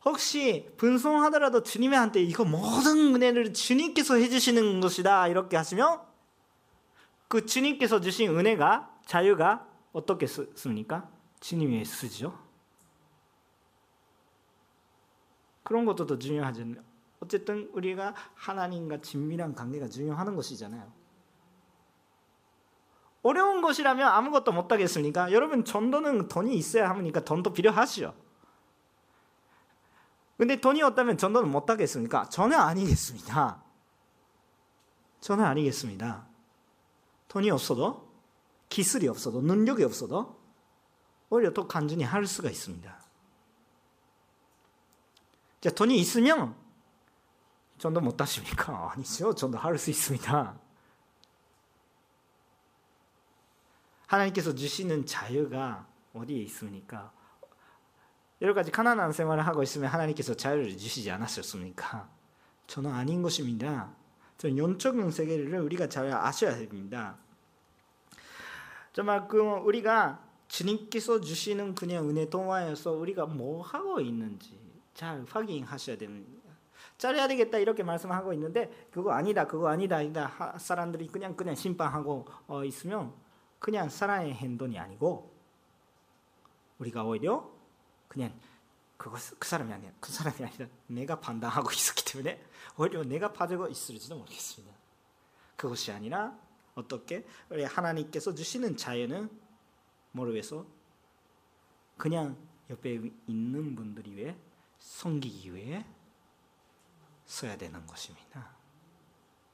[0.03, 6.01] 혹시 분송하더라도 주님한테 이거 모든 은혜를 주님께서 해주시는 것이다 이렇게 하시면
[7.27, 11.09] 그 주님께서 주신 은혜가 자유가 어떻게 씁니까?
[11.39, 12.37] 주님이 쓰죠.
[15.63, 16.65] 그런 것도 더 중요하죠.
[17.19, 20.91] 어쨌든 우리가 하나님과 친밀한 관계가 중요하는 것이잖아요.
[23.23, 25.31] 어려운 것이라면 아무것도 못하겠습니까?
[25.31, 28.15] 여러분 전도는 돈이 있어야 하니까 돈도 필요하시죠.
[30.37, 32.29] 근데 돈이 없다면 전도는 못하겠습니까?
[32.29, 33.63] 저는 아니겠습니다.
[35.19, 36.25] 저는 아니겠습니다.
[37.27, 38.10] 돈이 없어도
[38.71, 40.39] 기술이 없어도 능력이 없어도
[41.29, 43.01] 오히려 더 간절히 할 수가 있습니다.
[45.59, 46.55] 자, 돈이 있으면
[47.77, 48.93] 전도 못 하십니까?
[48.95, 49.35] 아니죠.
[49.35, 50.57] 전도 할 수 있습니다.
[54.07, 57.11] 하나님께서 주시는 자유가 어디에 있습니까?
[58.41, 62.09] 여러 가지 가난한 생활을 하고 있으면 하나님께서 자유를 주시지 않았었습니까?
[62.67, 63.93] 저는 아닌 것입니다.
[64.37, 67.17] 저는 영적인 세계를 우리가 잘 아셔야 됩니다.
[68.93, 74.59] 정말 그 우리가 주님께서 주시는 그냥 은혜 동화에서 우리가 뭐 하고 있는지
[74.93, 76.41] 잘 확인하셔야 됩니다.
[76.97, 82.63] 잘해야 되겠다 이렇게 말씀하고 있는데 그거 아니다 그거 아니다 아니다 사람들이 그냥 그냥 심판하고 어,
[82.63, 83.11] 있으면
[83.57, 85.33] 그냥 사랑의 행동이 아니고
[86.77, 87.49] 우리가 오히려
[88.07, 88.33] 그냥
[88.97, 92.43] 그것 그 사람이 아니야 그 사람이 아니라 내가 판단하고 있었기 때문에
[92.77, 94.75] 오히려 내가 빠지고 있을지도 모르겠습니다.
[95.55, 96.37] 그것이 아니라
[96.81, 99.29] 어떻게 우리 하나님께서 주시는 자유는
[100.11, 100.65] 뭐를 위해서
[101.97, 102.37] 그냥
[102.69, 104.37] 옆에 있는 분들이 위해
[104.79, 105.85] 섬기기 위해
[107.25, 108.55] 써야 되는 것입니다.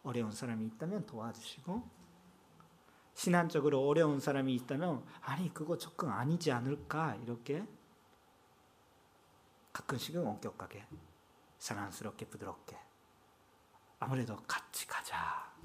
[0.04, 1.98] 어려운 사람이 있다면 도와주시고
[3.14, 7.68] 신앙적으로 어려운 사람이 있다면 아니 그거 접근 아니지 않을까 이렇게
[9.74, 10.86] 가끔씩은 엄격하게
[11.58, 12.78] 사랑스럽게 부드럽게
[14.00, 15.57] 아무래도 같이 가자.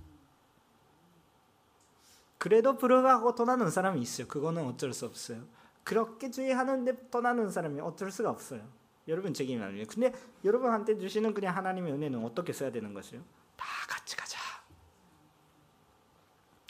[2.43, 4.27] 그래도 불어가고 떠나는 사람이 있어요.
[4.27, 5.45] 그거는 어쩔 수 없어요.
[5.85, 8.69] 그렇게 주의하는데 떠나는 사람이 어쩔 수가 없어요.
[9.07, 9.87] 여러분 책임이 아니에요.
[9.89, 10.13] 근데
[10.45, 13.23] 여러분한테 주시는 그냥 하나님의 은혜는 어떻게 써야 되는 것이요?
[13.57, 14.41] 다 같이 가자.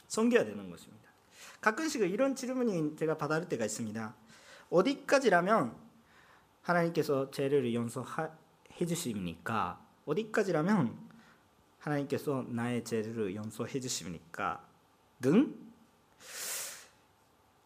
[0.09, 1.09] 섬겨야 되는 것입니다.
[1.63, 4.15] 가끔씩 이런 질문이 제가 받을 때가 있습니다.
[4.69, 5.75] 어디까지라면
[6.61, 8.29] 하나님께서 죄를 용서해
[8.87, 9.83] 주십니까?
[10.05, 10.99] 어디까지라면
[11.79, 14.71] 하나님께서 나의 죄를 용서해 주십니까?
[15.23, 15.55] 등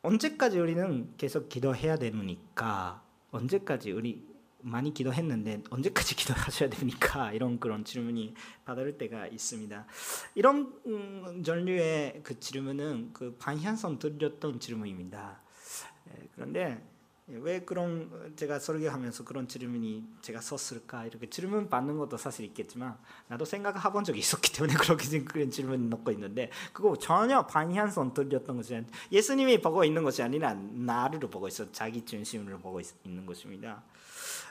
[0.02, 3.02] 언제까지 우리는 계속 기도해야 되니까
[3.32, 4.24] 언제까지 우리
[4.61, 7.32] 많이 기도했는데 언제까지 기도하셔야 됩니까?
[7.32, 8.34] 이런 그런 질문이
[8.64, 9.86] 받을 때가 있습니다.
[10.36, 15.40] 이런 음, 전류의 그 질문은 그 반향성 드렸던 질문입니다.
[16.11, 16.82] 예, 그런데
[17.29, 22.97] 왜 그런 제가 설교하면서 그런 질문이 제가 썼을까 이렇게 질문 받는 것도 사실 있겠지만
[23.27, 28.77] 나도 생각해본 적이 있었기 때문에 그렇게 그런 질문 넣고 있는데 그거 전혀 반향성 들렸던 것이
[28.77, 33.83] 아니라 예수님이 보고 있는 것이 아니라 나를 보고 있어 자기 중심으로 보고 있, 는 것입니다.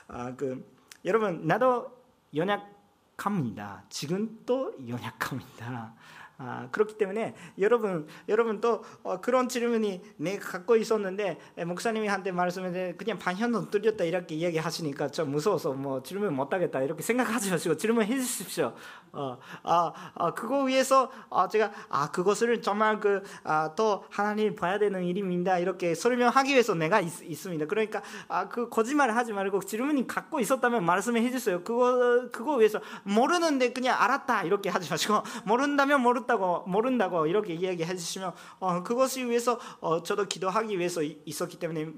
[0.08, 0.62] 아, 그
[1.06, 1.90] 여러분 나도
[2.34, 3.84] 연약합니다.
[3.88, 5.94] 지금 또 연약합니다.
[6.38, 12.92] 아, 그렇기 때문에 여러분 여러분 또 어, 그런 질문이 내가 갖고 있었는데 목사님이 한테 말씀에
[12.92, 18.06] 그냥 반현도 뚫렸다 이렇게 이야기하시니까 좀 무서워서 뭐 질문 못 하겠다 이렇게 생각하지 마시고 질문해
[18.18, 18.74] 주십시오.
[19.12, 25.04] 어, 아, 아 그거 위해서 아, 제가 아 그것을 정말 그또 아, 하나님 봐야 되는
[25.04, 30.38] 일입니다 이렇게 설명하기 위해서 내가 있, 습니다 그러니까 아, 그 거짓말을 하지 말고 질문이 갖고
[30.38, 31.64] 있었다면 말씀해 주세요.
[31.64, 37.96] 그거 그거 위해서 모르는데 그냥 알았다 이렇게 하지 마시고 모른다면 모르 모른다고 모른다고 이렇게 이야기해
[37.96, 41.92] 주시면 어, 그것을 위해서 어, 저도 기도하기 위해서 있었기 때문에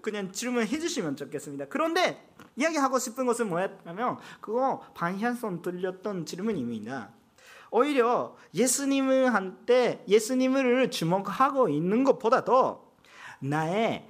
[0.00, 1.66] 그냥 질문해 주시면 좋겠습니다.
[1.66, 7.10] 그런데 이야기하고 싶은 것은 뭐였냐면 그거 반향성 들렸던 질문입니다.
[7.70, 12.88] 오히려 예수님한테 예수님을 주목하고 있는 것보다도
[13.40, 14.08] 나의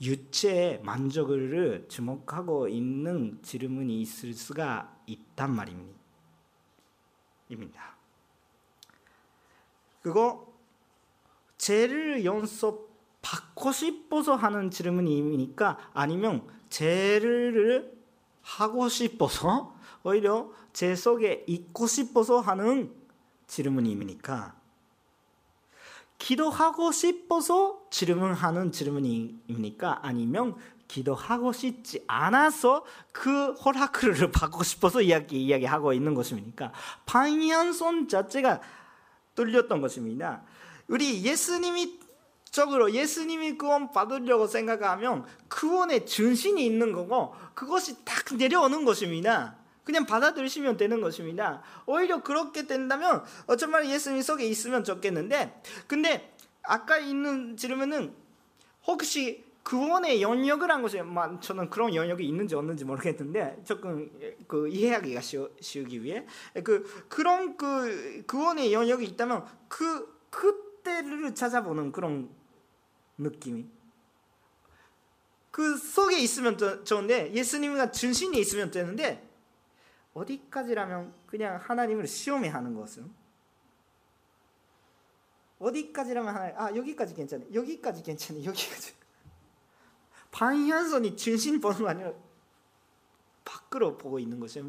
[0.00, 5.92] 유체의 만족을 주목하고 있는 질문이 있을 수가 있단 말입니다.
[10.02, 10.52] 그거
[11.58, 12.90] 죄를 연습
[13.22, 17.96] 받고 싶어서 하는 질문이니까 아니면 죄를
[18.42, 22.92] 하고 싶어서 오히려 죄 속에 있고 싶어서 하는
[23.46, 24.56] 질문입니까?
[26.18, 30.00] 기도하고 싶어서 질문하는 질문입니까?
[30.02, 30.56] 아니면
[30.88, 36.72] 기도하고 싶지 않아서 그 허락을 받고 싶어서 이야기, 이야기하고 있는 것입니까?
[37.06, 38.60] 방향성 자체가
[39.34, 40.42] 뚫렸던 것입니다.
[40.88, 42.00] 우리 예수님이
[42.50, 49.56] 적으로 예수님이 구원 받으려고 생각하면 구원의 중심이 있는 거고 그것이 딱 내려오는 것입니다.
[49.84, 51.62] 그냥 받아들이시면 되는 것입니다.
[51.86, 53.24] 오히려 그렇게 된다면
[53.58, 58.14] 정말 예수님 속에 있으면 좋겠는데 근데 아까 있는 질문은
[58.86, 60.98] 혹시 구원의 영역을 한 것이
[61.40, 64.10] 저는 그런 영역이 있는지 없는지 모르겠는데 조금
[64.46, 65.20] 그 이해하기가
[65.60, 66.26] 쉬우기 위해.
[66.64, 72.28] 그 그런 그 구원의 영역이 있다면 그 그때를 찾아보는 그런
[73.18, 73.66] 느낌이.
[75.50, 79.28] 그 속에 있으면 좋은데 예수님과 중심이 있으면 되는데
[80.14, 83.10] 어디까지라면 그냥 하나님을 시험해 하는 것은?
[85.58, 89.01] 어디까지라면 하나님 아 여기까지 괜찮아 여기까지 괜찮아 여기까지
[90.32, 92.12] 방향선이 중심 보는 거 아니라
[93.44, 94.68] 밖으로 보고 있는 것이에요.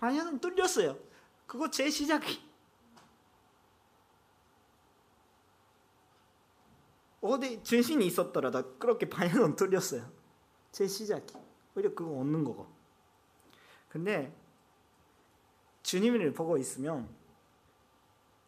[0.00, 0.98] 방향은 뚫렸어요.
[1.46, 2.42] 그거 제 시작이.
[7.20, 10.10] 어디 중심이 있었더라도 그렇게 방향은 뚫렸어요.
[10.72, 11.34] 제 시작이.
[11.74, 12.66] 오히려 그거 얻는 거고.
[13.88, 14.36] 근데
[15.82, 17.08] 주님을 보고 있으면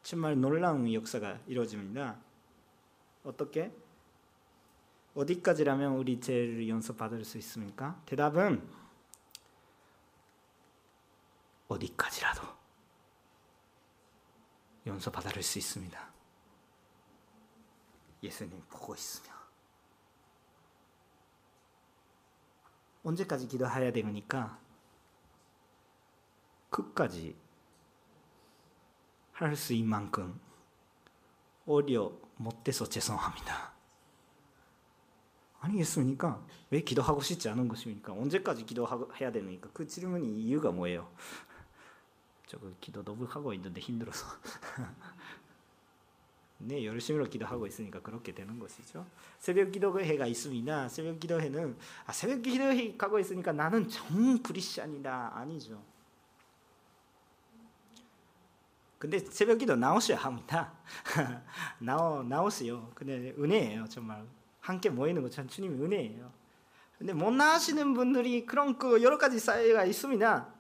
[0.03, 2.21] 정말 놀라운 역사가 이루어집니다.
[3.25, 3.73] 어떻게?
[5.17, 7.99] 어디까지라면 우리 죄를 용서받을 수 있습니까?
[8.05, 8.69] 대답은
[11.69, 12.43] 어디까지라도
[14.87, 16.13] 용서받을 수 있습니다.
[18.23, 19.35] 예수님 보고 있으며
[23.03, 24.59] 언제까지 기도해야 되니까
[26.69, 27.37] 끝까지
[29.33, 30.41] 할 수 있는 만큼
[31.67, 33.76] 어려 못해서 죄송합니다.
[35.67, 36.45] 아니겠습니까?
[36.71, 38.13] 왜 기도하고 싶지 않은 것입니까?
[38.13, 39.69] 언제까지 기도해야 되니까?
[39.73, 41.11] 그 질문이 이유가 뭐예요?
[42.47, 44.27] 저거 기도 너무 하고 있는데 힘들어서.
[46.59, 49.07] 네, 열심히로 기도하고 있으니까 그렇게 되는 것이죠.
[49.39, 50.89] 새벽 기도회가 있습니다.
[50.89, 55.83] 새벽 기도회는 아, 새벽 기도회 가고 있으니까 나는 정 크리스천이다 아니죠.
[58.99, 60.73] 근데 새벽 기도 나오셔야 합니다.
[61.79, 62.91] 나오 나오세요.
[62.95, 64.27] 근데 은혜예요, 정말.
[64.67, 66.33] 함께 모이는 것 참 주님의 은혜예요.
[66.99, 70.55] 근데 못 나시는 분들이 그런 그 여러 가지 사회가 있습니다.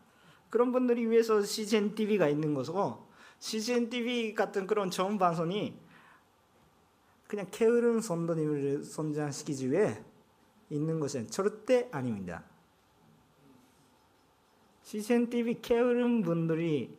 [0.51, 3.05] 그런 분들이 위해서 CGN TV가 있는 것이고
[3.41, 5.75] CGN TV 같은 그런 좋은 방송이
[7.27, 10.01] 그냥 게으른 선도님을 선장시키기 위해
[10.71, 12.45] 있는 것은 절대 아닙니다.
[14.83, 16.97] CGN TV 게으른 분들이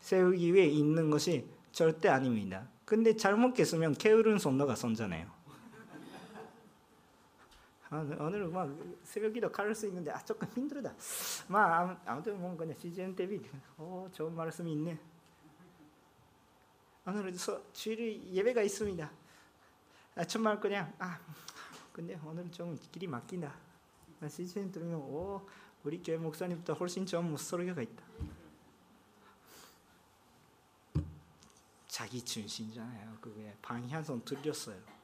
[0.00, 2.68] 세우기 위해 있는 것이 절대 아닙니다.
[2.84, 5.39] 근데 잘못 깼으면 게으른 손도가 손잖아요.
[7.92, 8.70] 아, 오늘 막
[9.02, 10.94] 새벽기도 가를 수 있는데 아 조금 힘들다.
[11.48, 13.40] 막 아무튼 뭐 그냥 시즌 대비
[13.76, 14.96] 어 좋은 말씀이 있네.
[17.04, 17.34] 오늘
[17.72, 19.10] 주일 예배가 있습니다.
[20.14, 21.18] 아, 정말 그냥 아
[21.92, 23.52] 근데 오늘 좀 길이 막힌다.
[24.28, 25.44] 시즌 들으면 오
[25.82, 28.04] 우리 교회 목사님보다 훨씬 좋은 설교가 있다.
[31.88, 33.18] 자기 중심이잖아요.
[33.20, 34.99] 그게 방향성 들렸어요.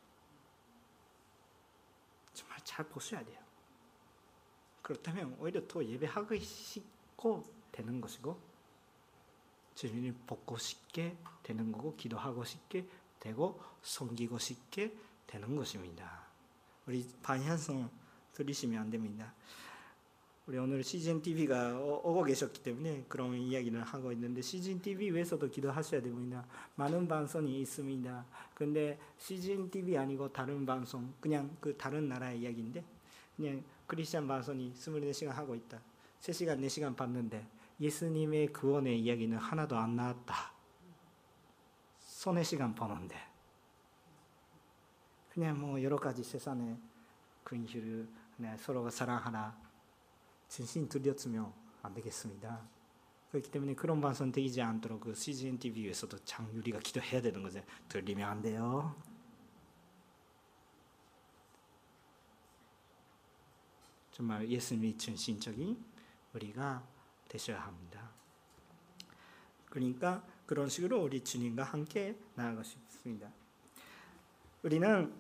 [2.67, 3.39] 잘 보셔야 돼요.
[4.83, 8.39] 그렇다면 오히려 더 예배하고 싶고 되는 것이고
[9.77, 12.89] 주님을 보고 싶게 되는 거고 기도하고 싶게
[13.21, 14.93] 되고 섬기고 싶게
[15.29, 16.27] 되는 것입니다.
[16.87, 17.89] 우리 방향성
[18.33, 19.33] 들으시면 안 됩니다.
[20.47, 26.01] 우리 오늘 시즌 TV가 오고 계셨기 때문에 그런 이야기를 하고 있는데 시즌 TV 위해서도 기도하셔야
[26.01, 26.47] 됩니다.
[26.77, 28.25] 많은 방송이 있습니다.
[28.55, 32.85] 근데 시즌 TV 아니고 다른 방송, 그냥 그 다른 나라의 이야기인데
[33.37, 35.81] 그냥 크리스천 방송이 24시간 하고 있다.
[36.21, 37.45] 3시간, 4시간 봤는데
[37.81, 40.53] 예수님의 구원의 이야기는 하나도 안 나왔다.
[41.99, 43.17] 손해 시간 보는데
[45.29, 46.77] 그냥 뭐 여러 가지 세상에
[47.43, 48.07] 근실을
[48.59, 49.66] 서로가 사랑하라
[50.49, 52.69] 진심 들렸으면 안 되겠습니다.
[53.31, 57.63] 그렇기 때문에 그런 방송 되지 않도록 그 CGN TV에서도 장유리가 기도해야 되는 거죠.
[57.89, 58.95] 들리면 안 돼요.
[64.13, 65.85] 정말 예수님이 중심적인
[66.33, 66.87] 우리가
[67.29, 68.11] 되셔야 합니다.
[69.67, 73.31] 그러니까 그런 식으로 우리 주님과 함께 나아가고 싶습니다.
[74.63, 75.13] 우리는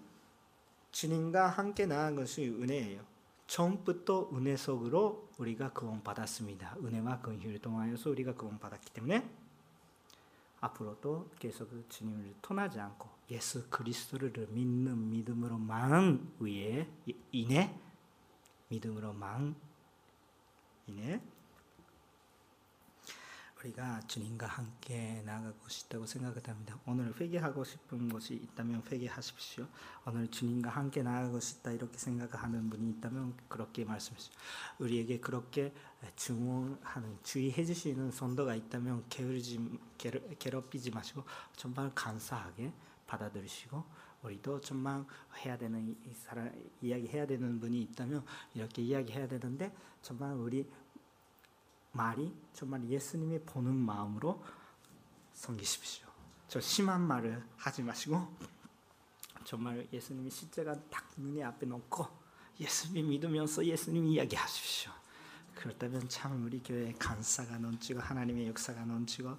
[0.93, 3.16] 주님과 함께 나아간 것이 은혜예요.
[3.47, 6.77] 처음부터 은혜 속으로 우리가 구원 받았습니다.
[6.83, 9.29] 은혜와 근휼을 통하여서 우리가 구원 받았기 때문에
[10.61, 16.89] 앞으로도 계속 주님을 떠나지 않고 예수 그리스도를 믿는 믿음으로만 위에
[17.33, 17.75] 인해
[18.69, 19.55] 믿음으로만
[20.87, 21.21] 인해
[23.59, 26.79] 우리가 주님과 함께 나가고 싶다고 생각합니다.
[26.87, 29.67] 오늘 회개하고 싶은 것이 있다면 회개하십시오.
[30.07, 34.35] 오늘 주님과 함께 나가고 싶다 이렇게 생각하는 분이 있다면 그렇게 말씀하십시오.
[34.79, 35.73] 우리에게 그렇게
[36.17, 39.79] 주문하는 주의해 주시는 선도가 있다면 게으르지
[40.39, 41.25] 괴롭히지 마시고
[41.57, 42.73] 정말 감사하게
[43.07, 43.85] 받아들이시고
[44.23, 45.05] 우리도 정말
[45.45, 46.53] 해야 되는 사람
[46.83, 50.69] 이야기 해야 되는 분이 있다면 이렇게 이야기해야 되는데 정말 우리
[51.97, 54.45] 말이 정말 예수님이 보는 마음으로
[55.33, 56.07] 섬기십시오.
[56.49, 58.27] 저 심한 말을 하지 마시고
[59.45, 62.07] 정말 예수님이 십자가 딱 눈에 앞에 놓고
[62.61, 64.93] 예수님 믿으면서 예수님 이야기하십시오.
[65.55, 69.37] 그렇다면 참 우리 교회 간사가 넘치고 하나님의 역사가 넘치고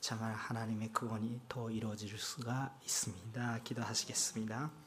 [0.00, 3.60] 정말 하나님의 구원이 더 이루어질 수가 있습니다.
[3.64, 4.83] 기도하시겠습니다.